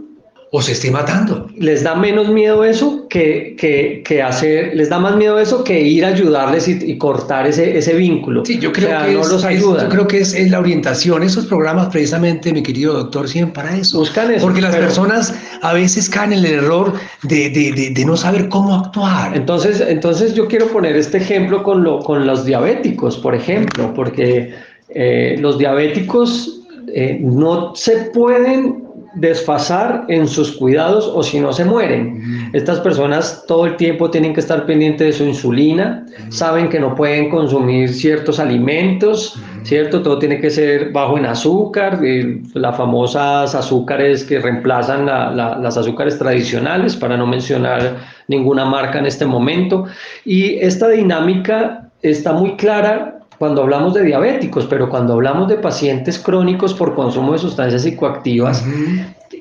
o 0.53 0.61
se 0.61 0.73
esté 0.73 0.91
matando. 0.91 1.47
Les 1.57 1.85
da 1.85 1.95
menos 1.95 2.29
miedo 2.29 2.65
eso 2.65 3.07
que, 3.09 3.55
que, 3.57 4.23
hacer, 4.23 4.75
les 4.75 4.89
da 4.89 4.99
más 4.99 5.17
miedo 5.17 5.39
eso 5.39 5.63
que 5.63 5.81
ir 5.81 6.05
a 6.05 6.09
ayudarles 6.09 6.67
y, 6.67 6.99
cortar 6.99 7.47
ese, 7.47 7.79
ese, 7.79 7.95
vínculo. 7.95 8.45
Sí, 8.45 8.59
yo 8.59 8.73
creo 8.73 8.89
que 8.89 9.13
no 9.13 9.21
es, 9.21 9.29
los 9.29 9.45
ayuda. 9.45 9.85
yo 9.85 9.89
creo 9.89 10.09
que 10.09 10.19
es, 10.19 10.35
es, 10.35 10.51
la 10.51 10.59
orientación. 10.59 11.23
Esos 11.23 11.47
programas, 11.47 11.89
precisamente, 11.91 12.53
mi 12.53 12.65
querido 12.65 12.95
doctor, 12.95 13.29
sirven 13.29 13.53
para 13.53 13.77
eso. 13.77 14.01
Buscan 14.01 14.33
eso. 14.33 14.45
Porque 14.45 14.61
las 14.61 14.75
personas 14.75 15.33
a 15.63 15.73
veces 15.73 16.11
caen 16.11 16.33
en 16.33 16.41
el 16.41 16.47
error 16.47 16.95
de, 17.23 17.51
de, 17.51 17.93
de, 17.95 18.05
no 18.05 18.17
saber 18.17 18.49
cómo 18.49 18.75
actuar. 18.75 19.37
Entonces, 19.37 19.81
entonces 19.81 20.35
yo 20.35 20.49
quiero 20.49 20.67
poner 20.67 20.97
este 20.97 21.19
ejemplo 21.19 21.63
con, 21.63 21.85
lo, 21.85 22.01
con 22.01 22.27
los 22.27 22.45
diabéticos, 22.45 23.19
por 23.19 23.37
ejemplo, 23.37 23.95
porque 23.95 24.53
eh, 24.89 25.37
los 25.39 25.59
diabéticos 25.59 26.61
eh, 26.93 27.19
no 27.21 27.73
se 27.77 28.11
pueden 28.13 28.90
desfasar 29.15 30.05
en 30.09 30.29
sus 30.29 30.53
cuidados 30.53 31.11
o 31.13 31.23
si 31.23 31.41
no 31.41 31.53
se 31.53 31.65
mueren. 31.65 32.51
Estas 32.53 32.81
personas 32.81 33.45
todo 33.47 33.67
el 33.67 33.77
tiempo 33.77 34.11
tienen 34.11 34.35
que 34.35 34.41
estar 34.41 34.67
pendientes 34.67 35.07
de 35.07 35.13
su 35.13 35.25
insulina, 35.25 36.07
saben 36.29 36.69
que 36.69 36.81
no 36.81 36.95
pueden 36.95 37.31
consumir 37.31 37.89
ciertos 37.89 38.39
alimentos, 38.39 39.41
¿cierto? 39.63 40.03
Todo 40.03 40.19
tiene 40.19 40.41
que 40.41 40.51
ser 40.51 40.93
bajo 40.93 41.19
en 41.19 41.27
azúcar, 41.27 42.01
eh, 42.05 42.41
las 42.55 42.77
famosas 42.77 43.55
azúcares 43.55 44.25
que 44.25 44.39
reemplazan 44.39 45.07
las 45.07 45.77
azúcares 45.77 46.19
tradicionales, 46.19 46.97
para 46.97 47.17
no 47.17 47.27
mencionar 47.27 47.99
ninguna 48.29 48.65
marca 48.65 48.99
en 48.99 49.07
este 49.07 49.27
momento. 49.27 49.87
Y 50.25 50.55
esta 50.57 50.89
dinámica 50.89 51.91
está 52.03 52.33
muy 52.33 52.57
clara 52.57 53.20
cuando 53.41 53.63
hablamos 53.63 53.95
de 53.95 54.03
diabéticos, 54.03 54.67
pero 54.67 54.91
cuando 54.91 55.15
hablamos 55.15 55.49
de 55.49 55.55
pacientes 55.55 56.19
crónicos 56.19 56.75
por 56.75 56.95
consumo 56.95 57.33
de 57.33 57.39
sustancias 57.39 57.81
psicoactivas, 57.81 58.63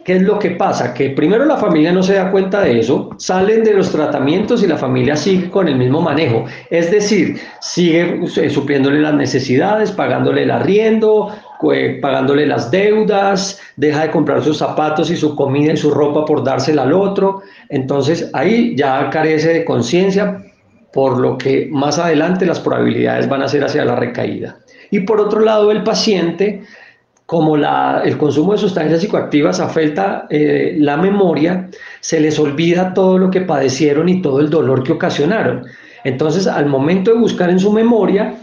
¿qué 0.05 0.15
es 0.15 0.21
lo 0.21 0.39
que 0.39 0.51
pasa? 0.51 0.93
Que 0.93 1.09
primero 1.09 1.43
la 1.43 1.57
familia 1.57 1.91
no 1.91 2.01
se 2.01 2.13
da 2.13 2.31
cuenta 2.31 2.61
de 2.61 2.79
eso, 2.79 3.09
salen 3.17 3.65
de 3.65 3.73
los 3.73 3.91
tratamientos 3.91 4.63
y 4.63 4.67
la 4.67 4.77
familia 4.77 5.17
sigue 5.17 5.49
con 5.49 5.67
el 5.67 5.75
mismo 5.75 5.99
manejo, 5.99 6.45
es 6.69 6.89
decir, 6.89 7.41
sigue 7.59 8.21
eh, 8.37 8.49
supliéndole 8.49 9.01
las 9.01 9.15
necesidades, 9.15 9.91
pagándole 9.91 10.43
el 10.43 10.51
arriendo, 10.51 11.35
pagándole 12.01 12.45
las 12.45 12.71
deudas, 12.71 13.59
deja 13.75 14.03
de 14.03 14.11
comprar 14.11 14.41
sus 14.41 14.59
zapatos 14.59 15.11
y 15.11 15.17
su 15.17 15.35
comida 15.35 15.73
y 15.73 15.77
su 15.77 15.91
ropa 15.91 16.23
por 16.23 16.45
dársela 16.45 16.83
al 16.83 16.93
otro. 16.93 17.41
Entonces 17.67 18.29
ahí 18.31 18.77
ya 18.77 19.09
carece 19.09 19.49
de 19.49 19.65
conciencia, 19.65 20.41
por 20.91 21.19
lo 21.19 21.37
que 21.37 21.67
más 21.71 21.99
adelante 21.99 22.45
las 22.45 22.59
probabilidades 22.59 23.29
van 23.29 23.41
a 23.43 23.47
ser 23.47 23.63
hacia 23.63 23.85
la 23.85 23.95
recaída. 23.95 24.57
Y 24.91 25.01
por 25.01 25.19
otro 25.19 25.41
lado, 25.41 25.71
el 25.71 25.83
paciente, 25.83 26.63
como 27.25 27.55
la, 27.55 28.01
el 28.03 28.17
consumo 28.17 28.53
de 28.53 28.57
sustancias 28.57 29.01
psicoactivas 29.01 29.59
afecta 29.59 30.25
eh, 30.29 30.75
la 30.79 30.97
memoria, 30.97 31.69
se 31.99 32.19
les 32.19 32.39
olvida 32.39 32.93
todo 32.93 33.17
lo 33.17 33.29
que 33.29 33.41
padecieron 33.41 34.09
y 34.09 34.21
todo 34.21 34.39
el 34.39 34.49
dolor 34.49 34.83
que 34.83 34.93
ocasionaron. 34.93 35.65
Entonces, 36.03 36.47
al 36.47 36.65
momento 36.65 37.11
de 37.11 37.19
buscar 37.19 37.49
en 37.49 37.59
su 37.59 37.71
memoria, 37.71 38.35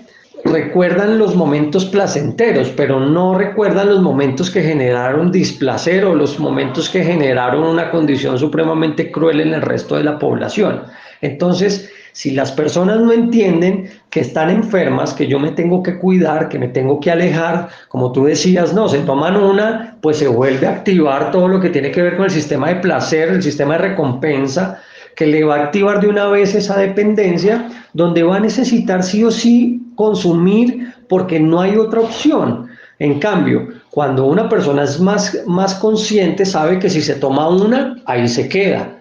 recuerdan 0.44 1.18
los 1.18 1.34
momentos 1.34 1.84
placenteros, 1.86 2.68
pero 2.76 3.00
no 3.00 3.36
recuerdan 3.36 3.88
los 3.88 4.00
momentos 4.02 4.50
que 4.50 4.62
generaron 4.62 5.32
displacer 5.32 6.04
o 6.04 6.14
los 6.14 6.38
momentos 6.38 6.88
que 6.88 7.02
generaron 7.02 7.64
una 7.64 7.90
condición 7.90 8.38
supremamente 8.38 9.10
cruel 9.10 9.40
en 9.40 9.54
el 9.54 9.62
resto 9.62 9.96
de 9.96 10.04
la 10.04 10.18
población. 10.18 10.82
Entonces, 11.20 11.90
si 12.12 12.30
las 12.30 12.52
personas 12.52 13.00
no 13.00 13.12
entienden 13.12 13.90
que 14.10 14.20
están 14.20 14.50
enfermas, 14.50 15.12
que 15.12 15.26
yo 15.26 15.38
me 15.38 15.52
tengo 15.52 15.82
que 15.82 15.98
cuidar, 15.98 16.48
que 16.48 16.58
me 16.58 16.68
tengo 16.68 16.98
que 17.00 17.10
alejar, 17.10 17.68
como 17.88 18.12
tú 18.12 18.24
decías, 18.24 18.72
no, 18.72 18.88
se 18.88 19.00
toman 19.00 19.36
una, 19.36 19.96
pues 20.00 20.18
se 20.18 20.28
vuelve 20.28 20.66
a 20.66 20.70
activar 20.70 21.30
todo 21.30 21.48
lo 21.48 21.60
que 21.60 21.70
tiene 21.70 21.90
que 21.90 22.02
ver 22.02 22.16
con 22.16 22.24
el 22.24 22.30
sistema 22.30 22.68
de 22.68 22.76
placer, 22.76 23.28
el 23.28 23.42
sistema 23.42 23.74
de 23.74 23.88
recompensa, 23.88 24.80
que 25.14 25.26
le 25.26 25.44
va 25.44 25.56
a 25.56 25.64
activar 25.64 26.00
de 26.00 26.08
una 26.08 26.26
vez 26.28 26.54
esa 26.54 26.78
dependencia, 26.78 27.68
donde 27.92 28.22
va 28.22 28.36
a 28.36 28.40
necesitar 28.40 29.02
sí 29.02 29.24
o 29.24 29.30
sí 29.30 29.82
consumir 29.94 30.94
porque 31.08 31.40
no 31.40 31.60
hay 31.60 31.76
otra 31.76 32.00
opción. 32.00 32.68
En 32.98 33.18
cambio, 33.18 33.68
cuando 33.90 34.26
una 34.26 34.48
persona 34.48 34.84
es 34.84 35.00
más, 35.00 35.38
más 35.46 35.74
consciente, 35.74 36.44
sabe 36.44 36.78
que 36.78 36.90
si 36.90 37.00
se 37.00 37.14
toma 37.14 37.48
una, 37.48 37.96
ahí 38.06 38.28
se 38.28 38.48
queda 38.48 38.96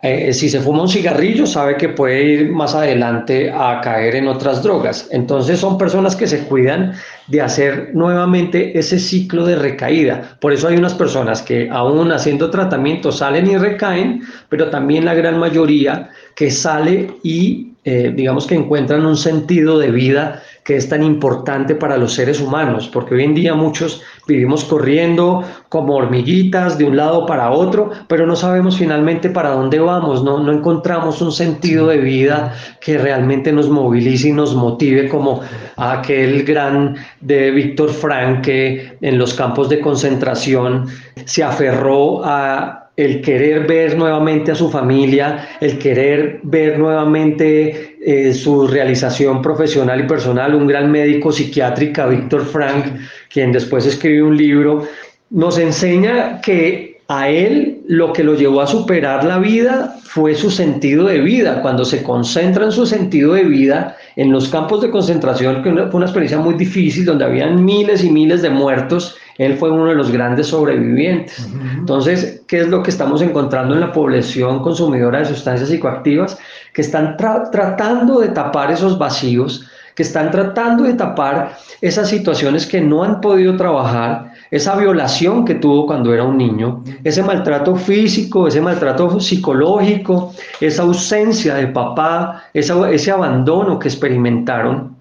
eh, 0.00 0.32
si 0.32 0.48
se 0.48 0.60
fuma 0.60 0.82
un 0.82 0.88
cigarrillo, 0.88 1.44
sabe 1.44 1.76
que 1.76 1.88
puede 1.88 2.22
ir 2.22 2.52
más 2.52 2.74
adelante 2.74 3.50
a 3.50 3.80
caer 3.80 4.14
en 4.14 4.28
otras 4.28 4.62
drogas. 4.62 5.08
Entonces 5.10 5.58
son 5.58 5.76
personas 5.76 6.14
que 6.14 6.28
se 6.28 6.44
cuidan 6.44 6.92
de 7.26 7.42
hacer 7.42 7.90
nuevamente 7.94 8.78
ese 8.78 9.00
ciclo 9.00 9.44
de 9.44 9.56
recaída. 9.56 10.36
Por 10.40 10.52
eso 10.52 10.68
hay 10.68 10.76
unas 10.76 10.94
personas 10.94 11.42
que 11.42 11.68
aún 11.70 12.12
haciendo 12.12 12.48
tratamiento 12.48 13.10
salen 13.10 13.48
y 13.48 13.56
recaen, 13.56 14.22
pero 14.48 14.70
también 14.70 15.04
la 15.04 15.14
gran 15.14 15.36
mayoría 15.38 16.10
que 16.36 16.50
sale 16.52 17.10
y 17.24 17.72
eh, 17.84 18.12
digamos 18.14 18.46
que 18.46 18.54
encuentran 18.54 19.04
un 19.04 19.16
sentido 19.16 19.78
de 19.78 19.90
vida 19.90 20.42
que 20.68 20.76
es 20.76 20.86
tan 20.86 21.02
importante 21.02 21.74
para 21.74 21.96
los 21.96 22.12
seres 22.12 22.42
humanos, 22.42 22.90
porque 22.92 23.14
hoy 23.14 23.24
en 23.24 23.34
día 23.34 23.54
muchos 23.54 24.02
vivimos 24.26 24.64
corriendo 24.64 25.42
como 25.70 25.96
hormiguitas 25.96 26.76
de 26.76 26.84
un 26.84 26.94
lado 26.94 27.24
para 27.24 27.50
otro, 27.52 27.90
pero 28.06 28.26
no 28.26 28.36
sabemos 28.36 28.76
finalmente 28.76 29.30
para 29.30 29.52
dónde 29.52 29.78
vamos, 29.78 30.22
no, 30.22 30.40
no 30.40 30.52
encontramos 30.52 31.22
un 31.22 31.32
sentido 31.32 31.86
de 31.86 31.96
vida 31.96 32.52
que 32.82 32.98
realmente 32.98 33.50
nos 33.50 33.70
movilice 33.70 34.28
y 34.28 34.32
nos 34.32 34.54
motive 34.54 35.08
como 35.08 35.40
aquel 35.78 36.44
gran 36.44 36.96
de 37.22 37.50
Víctor 37.50 37.88
Frank 37.88 38.42
que 38.42 38.98
en 39.00 39.16
los 39.16 39.32
campos 39.32 39.70
de 39.70 39.80
concentración 39.80 40.86
se 41.24 41.42
aferró 41.42 42.22
a 42.26 42.90
el 42.98 43.22
querer 43.22 43.66
ver 43.66 43.96
nuevamente 43.96 44.50
a 44.50 44.56
su 44.56 44.70
familia, 44.70 45.48
el 45.60 45.78
querer 45.78 46.40
ver 46.42 46.78
nuevamente 46.80 47.87
eh, 48.04 48.32
su 48.32 48.66
realización 48.66 49.42
profesional 49.42 50.00
y 50.00 50.04
personal, 50.04 50.54
un 50.54 50.66
gran 50.66 50.90
médico 50.90 51.32
psiquiátrica, 51.32 52.06
Víctor 52.06 52.44
Frank, 52.44 52.86
quien 53.28 53.52
después 53.52 53.86
escribió 53.86 54.26
un 54.26 54.36
libro, 54.36 54.86
nos 55.30 55.58
enseña 55.58 56.40
que 56.40 56.98
a 57.08 57.28
él 57.30 57.80
lo 57.88 58.12
que 58.12 58.22
lo 58.22 58.34
llevó 58.34 58.60
a 58.60 58.66
superar 58.66 59.24
la 59.24 59.38
vida 59.38 59.96
fue 60.04 60.34
su 60.34 60.50
sentido 60.50 61.06
de 61.06 61.20
vida. 61.20 61.62
Cuando 61.62 61.84
se 61.84 62.02
concentra 62.02 62.66
en 62.66 62.72
su 62.72 62.84
sentido 62.84 63.32
de 63.32 63.44
vida, 63.44 63.96
en 64.16 64.30
los 64.30 64.48
campos 64.48 64.82
de 64.82 64.90
concentración, 64.90 65.62
que 65.62 65.70
fue 65.70 65.94
una 65.94 66.06
experiencia 66.06 66.38
muy 66.38 66.54
difícil, 66.54 67.06
donde 67.06 67.24
habían 67.24 67.64
miles 67.64 68.04
y 68.04 68.10
miles 68.10 68.42
de 68.42 68.50
muertos, 68.50 69.16
él 69.38 69.56
fue 69.56 69.70
uno 69.70 69.86
de 69.86 69.94
los 69.94 70.10
grandes 70.10 70.48
sobrevivientes. 70.48 71.48
Entonces, 71.78 72.42
¿qué 72.46 72.60
es 72.60 72.68
lo 72.68 72.82
que 72.82 72.90
estamos 72.90 73.22
encontrando 73.22 73.74
en 73.74 73.80
la 73.80 73.92
población 73.92 74.60
consumidora 74.60 75.20
de 75.20 75.26
sustancias 75.26 75.70
psicoactivas? 75.70 76.36
Que 76.72 76.82
están 76.82 77.16
tratando 77.16 78.20
de 78.20 78.28
tapar 78.28 78.70
esos 78.70 78.98
vacíos 78.98 79.68
que 79.98 80.04
están 80.04 80.30
tratando 80.30 80.84
de 80.84 80.94
tapar 80.94 81.58
esas 81.80 82.08
situaciones 82.08 82.64
que 82.64 82.80
no 82.80 83.02
han 83.02 83.20
podido 83.20 83.56
trabajar, 83.56 84.32
esa 84.52 84.76
violación 84.76 85.44
que 85.44 85.56
tuvo 85.56 85.88
cuando 85.88 86.14
era 86.14 86.22
un 86.22 86.38
niño, 86.38 86.84
ese 87.02 87.20
maltrato 87.20 87.74
físico, 87.74 88.46
ese 88.46 88.60
maltrato 88.60 89.18
psicológico, 89.18 90.32
esa 90.60 90.82
ausencia 90.84 91.56
de 91.56 91.66
papá, 91.66 92.44
ese 92.54 93.10
abandono 93.10 93.76
que 93.76 93.88
experimentaron, 93.88 94.94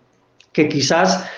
que 0.52 0.68
quizás 0.68 1.30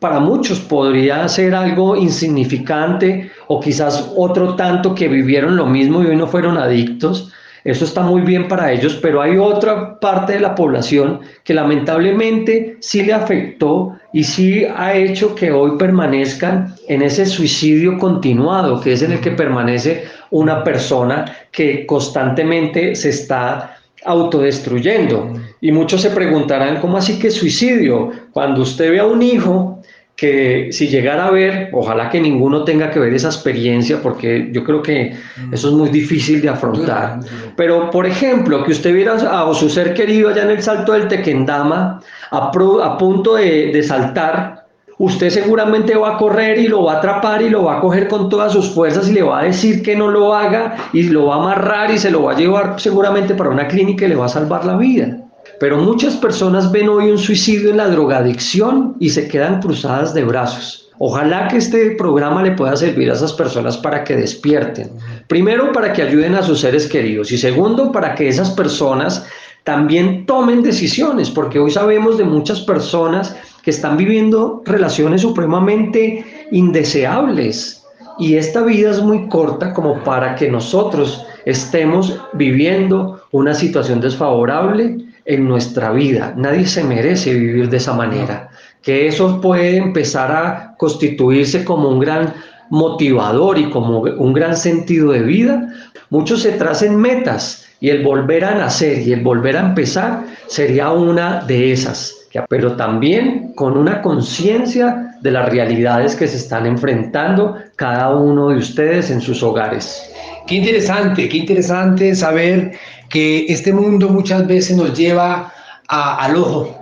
para 0.00 0.18
muchos 0.18 0.58
podría 0.58 1.28
ser 1.28 1.54
algo 1.54 1.94
insignificante 1.94 3.30
o 3.46 3.60
quizás 3.60 4.10
otro 4.16 4.56
tanto 4.56 4.92
que 4.92 5.06
vivieron 5.06 5.56
lo 5.56 5.66
mismo 5.66 6.02
y 6.02 6.06
hoy 6.06 6.16
no 6.16 6.26
fueron 6.26 6.58
adictos. 6.58 7.32
Eso 7.64 7.86
está 7.86 8.02
muy 8.02 8.20
bien 8.20 8.46
para 8.46 8.70
ellos, 8.70 8.98
pero 9.00 9.22
hay 9.22 9.38
otra 9.38 9.98
parte 9.98 10.34
de 10.34 10.40
la 10.40 10.54
población 10.54 11.20
que 11.42 11.54
lamentablemente 11.54 12.76
sí 12.80 13.02
le 13.02 13.14
afectó 13.14 13.96
y 14.12 14.22
sí 14.22 14.66
ha 14.66 14.94
hecho 14.94 15.34
que 15.34 15.50
hoy 15.50 15.78
permanezcan 15.78 16.74
en 16.88 17.00
ese 17.00 17.24
suicidio 17.24 17.98
continuado, 17.98 18.80
que 18.80 18.92
es 18.92 19.02
en 19.02 19.12
el 19.12 19.20
que 19.20 19.30
permanece 19.30 20.04
una 20.30 20.62
persona 20.62 21.24
que 21.50 21.86
constantemente 21.86 22.94
se 22.94 23.08
está 23.08 23.78
autodestruyendo. 24.04 25.32
Y 25.62 25.72
muchos 25.72 26.02
se 26.02 26.10
preguntarán, 26.10 26.80
¿cómo 26.80 26.98
así 26.98 27.18
que 27.18 27.30
suicidio? 27.30 28.10
Cuando 28.32 28.60
usted 28.60 28.90
ve 28.90 29.00
a 29.00 29.06
un 29.06 29.22
hijo 29.22 29.73
que 30.16 30.68
si 30.70 30.86
llegara 30.86 31.26
a 31.26 31.30
ver, 31.30 31.70
ojalá 31.72 32.08
que 32.08 32.20
ninguno 32.20 32.62
tenga 32.64 32.90
que 32.90 33.00
ver 33.00 33.12
esa 33.14 33.28
experiencia, 33.28 34.00
porque 34.00 34.48
yo 34.52 34.62
creo 34.62 34.80
que 34.80 35.16
eso 35.50 35.68
es 35.68 35.74
muy 35.74 35.88
difícil 35.88 36.40
de 36.40 36.48
afrontar. 36.48 37.18
Pero, 37.56 37.90
por 37.90 38.06
ejemplo, 38.06 38.62
que 38.64 38.72
usted 38.72 38.94
viera 38.94 39.14
a, 39.14 39.52
su 39.54 39.68
ser 39.68 39.92
querido 39.92 40.28
allá 40.28 40.44
en 40.44 40.50
el 40.50 40.62
salto 40.62 40.92
del 40.92 41.08
Tequendama, 41.08 42.00
a, 42.30 42.52
a 42.82 42.98
punto 42.98 43.34
de, 43.34 43.72
de 43.72 43.82
saltar, 43.82 44.66
usted 44.98 45.30
seguramente 45.30 45.96
va 45.96 46.14
a 46.14 46.16
correr 46.16 46.58
y 46.58 46.68
lo 46.68 46.84
va 46.84 46.94
a 46.94 46.98
atrapar 46.98 47.42
y 47.42 47.50
lo 47.50 47.64
va 47.64 47.78
a 47.78 47.80
coger 47.80 48.06
con 48.06 48.28
todas 48.28 48.52
sus 48.52 48.70
fuerzas 48.70 49.08
y 49.08 49.14
le 49.14 49.22
va 49.22 49.40
a 49.40 49.44
decir 49.44 49.82
que 49.82 49.96
no 49.96 50.08
lo 50.08 50.32
haga 50.32 50.76
y 50.92 51.02
lo 51.04 51.26
va 51.26 51.34
a 51.34 51.38
amarrar 51.38 51.90
y 51.90 51.98
se 51.98 52.12
lo 52.12 52.22
va 52.22 52.32
a 52.32 52.36
llevar 52.36 52.78
seguramente 52.78 53.34
para 53.34 53.50
una 53.50 53.66
clínica 53.66 54.04
y 54.04 54.10
le 54.10 54.16
va 54.16 54.26
a 54.26 54.28
salvar 54.28 54.64
la 54.64 54.76
vida. 54.76 55.23
Pero 55.64 55.78
muchas 55.78 56.14
personas 56.16 56.70
ven 56.70 56.90
hoy 56.90 57.10
un 57.10 57.16
suicidio 57.16 57.70
en 57.70 57.78
la 57.78 57.88
drogadicción 57.88 58.96
y 59.00 59.08
se 59.08 59.26
quedan 59.28 59.62
cruzadas 59.62 60.12
de 60.12 60.22
brazos. 60.22 60.90
Ojalá 60.98 61.48
que 61.48 61.56
este 61.56 61.92
programa 61.92 62.42
le 62.42 62.50
pueda 62.50 62.76
servir 62.76 63.10
a 63.10 63.14
esas 63.14 63.32
personas 63.32 63.78
para 63.78 64.04
que 64.04 64.14
despierten. 64.14 64.90
Primero, 65.26 65.72
para 65.72 65.94
que 65.94 66.02
ayuden 66.02 66.34
a 66.34 66.42
sus 66.42 66.60
seres 66.60 66.86
queridos 66.86 67.32
y 67.32 67.38
segundo, 67.38 67.92
para 67.92 68.14
que 68.14 68.28
esas 68.28 68.50
personas 68.50 69.26
también 69.62 70.26
tomen 70.26 70.62
decisiones, 70.62 71.30
porque 71.30 71.58
hoy 71.58 71.70
sabemos 71.70 72.18
de 72.18 72.24
muchas 72.24 72.60
personas 72.60 73.34
que 73.62 73.70
están 73.70 73.96
viviendo 73.96 74.60
relaciones 74.66 75.22
supremamente 75.22 76.46
indeseables 76.50 77.82
y 78.18 78.34
esta 78.34 78.60
vida 78.60 78.90
es 78.90 79.00
muy 79.00 79.28
corta 79.28 79.72
como 79.72 79.98
para 80.04 80.34
que 80.34 80.50
nosotros 80.50 81.24
estemos 81.46 82.20
viviendo 82.34 83.22
una 83.30 83.54
situación 83.54 84.02
desfavorable 84.02 85.13
en 85.24 85.48
nuestra 85.48 85.90
vida. 85.92 86.34
Nadie 86.36 86.66
se 86.66 86.84
merece 86.84 87.34
vivir 87.34 87.68
de 87.68 87.78
esa 87.78 87.94
manera. 87.94 88.50
Que 88.82 89.06
eso 89.06 89.40
puede 89.40 89.76
empezar 89.76 90.30
a 90.30 90.74
constituirse 90.76 91.64
como 91.64 91.88
un 91.88 92.00
gran 92.00 92.34
motivador 92.70 93.58
y 93.58 93.70
como 93.70 94.00
un 94.00 94.32
gran 94.32 94.56
sentido 94.56 95.12
de 95.12 95.22
vida. 95.22 95.72
Muchos 96.10 96.42
se 96.42 96.52
tracen 96.52 96.96
metas 96.96 97.66
y 97.80 97.90
el 97.90 98.02
volver 98.02 98.44
a 98.44 98.54
nacer 98.54 99.00
y 99.00 99.12
el 99.12 99.22
volver 99.22 99.56
a 99.56 99.60
empezar 99.60 100.24
sería 100.46 100.90
una 100.90 101.42
de 101.44 101.72
esas, 101.72 102.14
pero 102.48 102.76
también 102.76 103.52
con 103.54 103.76
una 103.76 104.02
conciencia 104.02 105.16
de 105.20 105.30
las 105.30 105.48
realidades 105.48 106.14
que 106.14 106.28
se 106.28 106.36
están 106.36 106.66
enfrentando 106.66 107.56
cada 107.76 108.14
uno 108.14 108.50
de 108.50 108.58
ustedes 108.58 109.10
en 109.10 109.20
sus 109.20 109.42
hogares. 109.42 110.10
Qué 110.46 110.56
interesante, 110.56 111.28
qué 111.28 111.38
interesante 111.38 112.14
saber 112.14 112.72
que 113.14 113.46
este 113.48 113.72
mundo 113.72 114.08
muchas 114.08 114.44
veces 114.44 114.76
nos 114.76 114.92
lleva 114.98 115.52
al 115.86 116.34
ojo, 116.34 116.76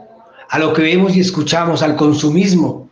a 0.48 0.58
lo 0.58 0.72
que 0.72 0.80
vemos 0.80 1.14
y 1.14 1.20
escuchamos, 1.20 1.82
al 1.82 1.94
consumismo, 1.94 2.88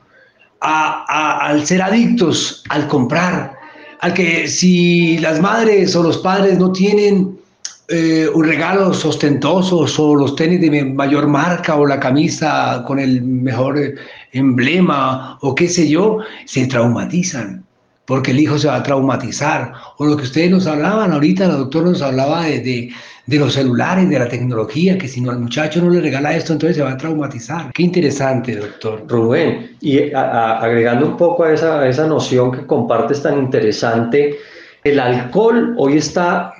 al 0.60 1.64
ser 1.64 1.80
adictos, 1.80 2.62
al 2.68 2.86
comprar, 2.86 3.56
al 4.02 4.12
que 4.12 4.46
si 4.46 5.16
las 5.20 5.40
madres 5.40 5.96
o 5.96 6.02
los 6.02 6.18
padres 6.18 6.58
no 6.58 6.70
tienen 6.70 7.38
eh, 7.88 8.28
un 8.34 8.44
regalo 8.44 8.90
ostentoso 8.90 9.86
o 9.98 10.14
los 10.16 10.36
tenis 10.36 10.60
de 10.60 10.84
mayor 10.84 11.26
marca 11.26 11.76
o 11.76 11.86
la 11.86 11.98
camisa 11.98 12.84
con 12.86 12.98
el 12.98 13.22
mejor 13.22 13.94
emblema 14.32 15.38
o 15.40 15.54
qué 15.54 15.66
sé 15.66 15.88
yo, 15.88 16.18
se 16.44 16.66
traumatizan 16.66 17.64
porque 18.10 18.32
el 18.32 18.40
hijo 18.40 18.58
se 18.58 18.66
va 18.66 18.74
a 18.74 18.82
traumatizar. 18.82 19.72
O 19.98 20.04
lo 20.04 20.16
que 20.16 20.24
ustedes 20.24 20.50
nos 20.50 20.66
hablaban 20.66 21.12
ahorita, 21.12 21.44
el 21.44 21.52
doctor 21.52 21.84
nos 21.84 22.02
hablaba 22.02 22.42
de, 22.42 22.90
de, 23.24 23.38
los 23.38 23.54
celulares, 23.54 24.10
de 24.10 24.18
la 24.18 24.26
tecnología, 24.26 24.98
que 24.98 25.06
si 25.06 25.20
no 25.20 25.30
al 25.30 25.38
muchacho 25.38 25.80
no 25.80 25.90
le 25.90 26.00
regala 26.00 26.34
esto, 26.34 26.52
entonces 26.52 26.78
se 26.78 26.82
va 26.82 26.90
a 26.90 26.96
traumatizar. 26.96 27.70
Qué 27.72 27.84
interesante, 27.84 28.56
doctor. 28.56 29.04
Rubén, 29.06 29.76
y 29.80 30.12
agregando 30.12 31.06
un 31.06 31.16
poco 31.16 31.44
a 31.44 31.52
esa, 31.52 31.82
a 31.82 31.88
esa 31.88 32.08
noción 32.08 32.50
que 32.50 32.66
compartes 32.66 33.22
tan 33.22 33.38
interesante, 33.38 34.36
el 34.82 34.98
alcohol 34.98 35.76
hoy 35.78 35.98
está 35.98 36.52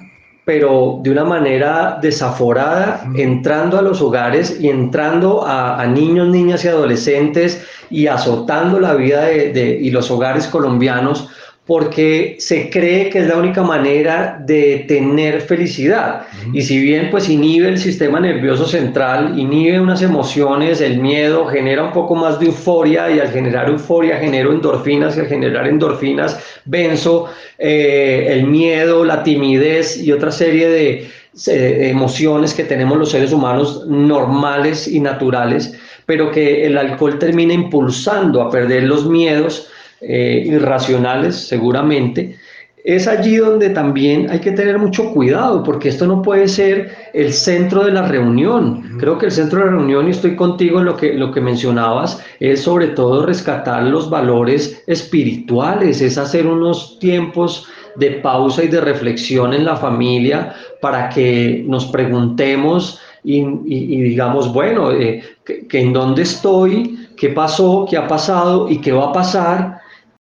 pero 0.45 0.99
de 1.03 1.11
una 1.11 1.25
manera 1.25 1.99
desaforada, 2.03 3.09
entrando 3.15 3.79
a 3.79 3.83
los 3.83 4.01
hogares 4.01 4.59
y 4.61 4.69
entrando 4.69 5.47
a, 5.47 5.87
niños, 5.87 6.27
niñas 6.29 6.65
y 6.65 6.69
adolescentes 6.69 7.65
y 7.89 8.09
azotando 8.09 8.81
la 8.81 8.95
vida 8.95 9.27
de, 9.27 9.79
y 9.81 9.91
los 9.91 10.11
hogares 10.11 10.49
colombianos 10.49 11.29
porque 11.71 12.35
se 12.41 12.69
cree 12.69 13.11
que 13.11 13.21
es 13.21 13.29
la 13.29 13.37
única 13.37 13.63
manera 13.63 14.43
de 14.45 14.87
tener 14.89 15.41
felicidad. 15.41 16.23
Y 16.53 16.63
si 16.63 16.81
bien 16.81 17.11
pues 17.13 17.29
inhibe 17.29 17.69
el 17.69 17.79
sistema 17.79 18.19
nervioso 18.19 18.67
central, 18.67 19.39
inhibe 19.39 19.81
unas 19.81 20.03
emociones, 20.03 20.81
el 20.81 20.99
miedo 20.99 21.47
genera 21.47 21.85
un 21.85 21.93
poco 21.93 22.17
más 22.17 22.41
de 22.41 22.47
euforia 22.47 23.09
y 23.13 23.21
al 23.21 23.29
generar 23.29 23.69
euforia 23.69 24.17
genero 24.17 24.51
endorfinas 24.51 25.17
y 25.17 25.21
al 25.21 25.27
generar 25.29 25.69
endorfinas 25.69 26.41
venzo 26.65 27.27
eh, 27.57 28.27
el 28.31 28.49
miedo, 28.49 29.05
la 29.05 29.23
timidez 29.23 29.97
y 29.97 30.11
otra 30.11 30.33
serie 30.33 30.69
de 30.69 31.09
emociones 31.47 32.53
que 32.53 32.65
tenemos 32.65 32.99
los 32.99 33.13
seres 33.13 33.33
humanos 33.33 33.85
normales 33.87 34.89
y 34.89 34.99
naturales, 34.99 35.73
pero 36.05 36.33
que 36.33 36.67
el 36.67 36.77
alcohol 36.77 37.21
termina 37.21 37.55
impulsando 37.55 38.43
a 38.43 38.51
perder 38.51 38.83
los 38.83 39.07
miedos 39.07 39.71
eh, 40.01 40.43
irracionales 40.47 41.37
seguramente, 41.37 42.37
es 42.85 43.07
allí 43.07 43.37
donde 43.37 43.71
también 43.71 44.31
hay 44.31 44.39
que 44.39 44.53
tener 44.53 44.79
mucho 44.79 45.13
cuidado, 45.13 45.63
porque 45.63 45.91
esto 45.91 46.07
no 46.07 46.23
puede 46.23 46.49
ser 46.49 46.91
el 47.13 47.33
centro 47.33 47.85
de 47.85 47.93
la 47.93 48.09
reunión. 48.09 48.97
Creo 48.99 49.19
que 49.19 49.27
el 49.27 49.33
centro 49.33 49.61
de 49.61 49.67
la 49.67 49.73
reunión, 49.73 50.09
y 50.09 50.13
estoy 50.13 50.35
contigo 50.35 50.79
en 50.79 50.87
lo 50.87 50.97
que, 50.97 51.13
lo 51.13 51.31
que 51.31 51.41
mencionabas, 51.41 52.25
es 52.41 52.63
sobre 52.63 52.89
todo 52.89 53.27
rescatar 53.27 53.83
los 53.83 54.09
valores 54.09 54.83
espirituales, 54.87 56.01
es 56.01 56.17
hacer 56.17 56.47
unos 56.47 56.99
tiempos 56.99 57.67
de 57.97 58.13
pausa 58.13 58.65
y 58.65 58.69
de 58.69 58.81
reflexión 58.81 59.53
en 59.53 59.65
la 59.65 59.77
familia 59.77 60.55
para 60.81 61.09
que 61.11 61.65
nos 61.67 61.87
preguntemos 61.87 63.01
y, 63.23 63.43
digamos, 63.43 64.51
bueno, 64.53 64.93
eh, 64.93 65.23
que, 65.45 65.81
en 65.81 65.93
dónde 65.93 66.23
estoy, 66.23 67.09
qué 67.19 67.29
pasó, 67.29 67.87
qué 67.89 67.99
ha 67.99 68.09
pasado 68.09 68.71
y 68.71 68.79
qué 68.79 68.93
va 68.93 69.07
a 69.07 69.13
pasar 69.13 69.80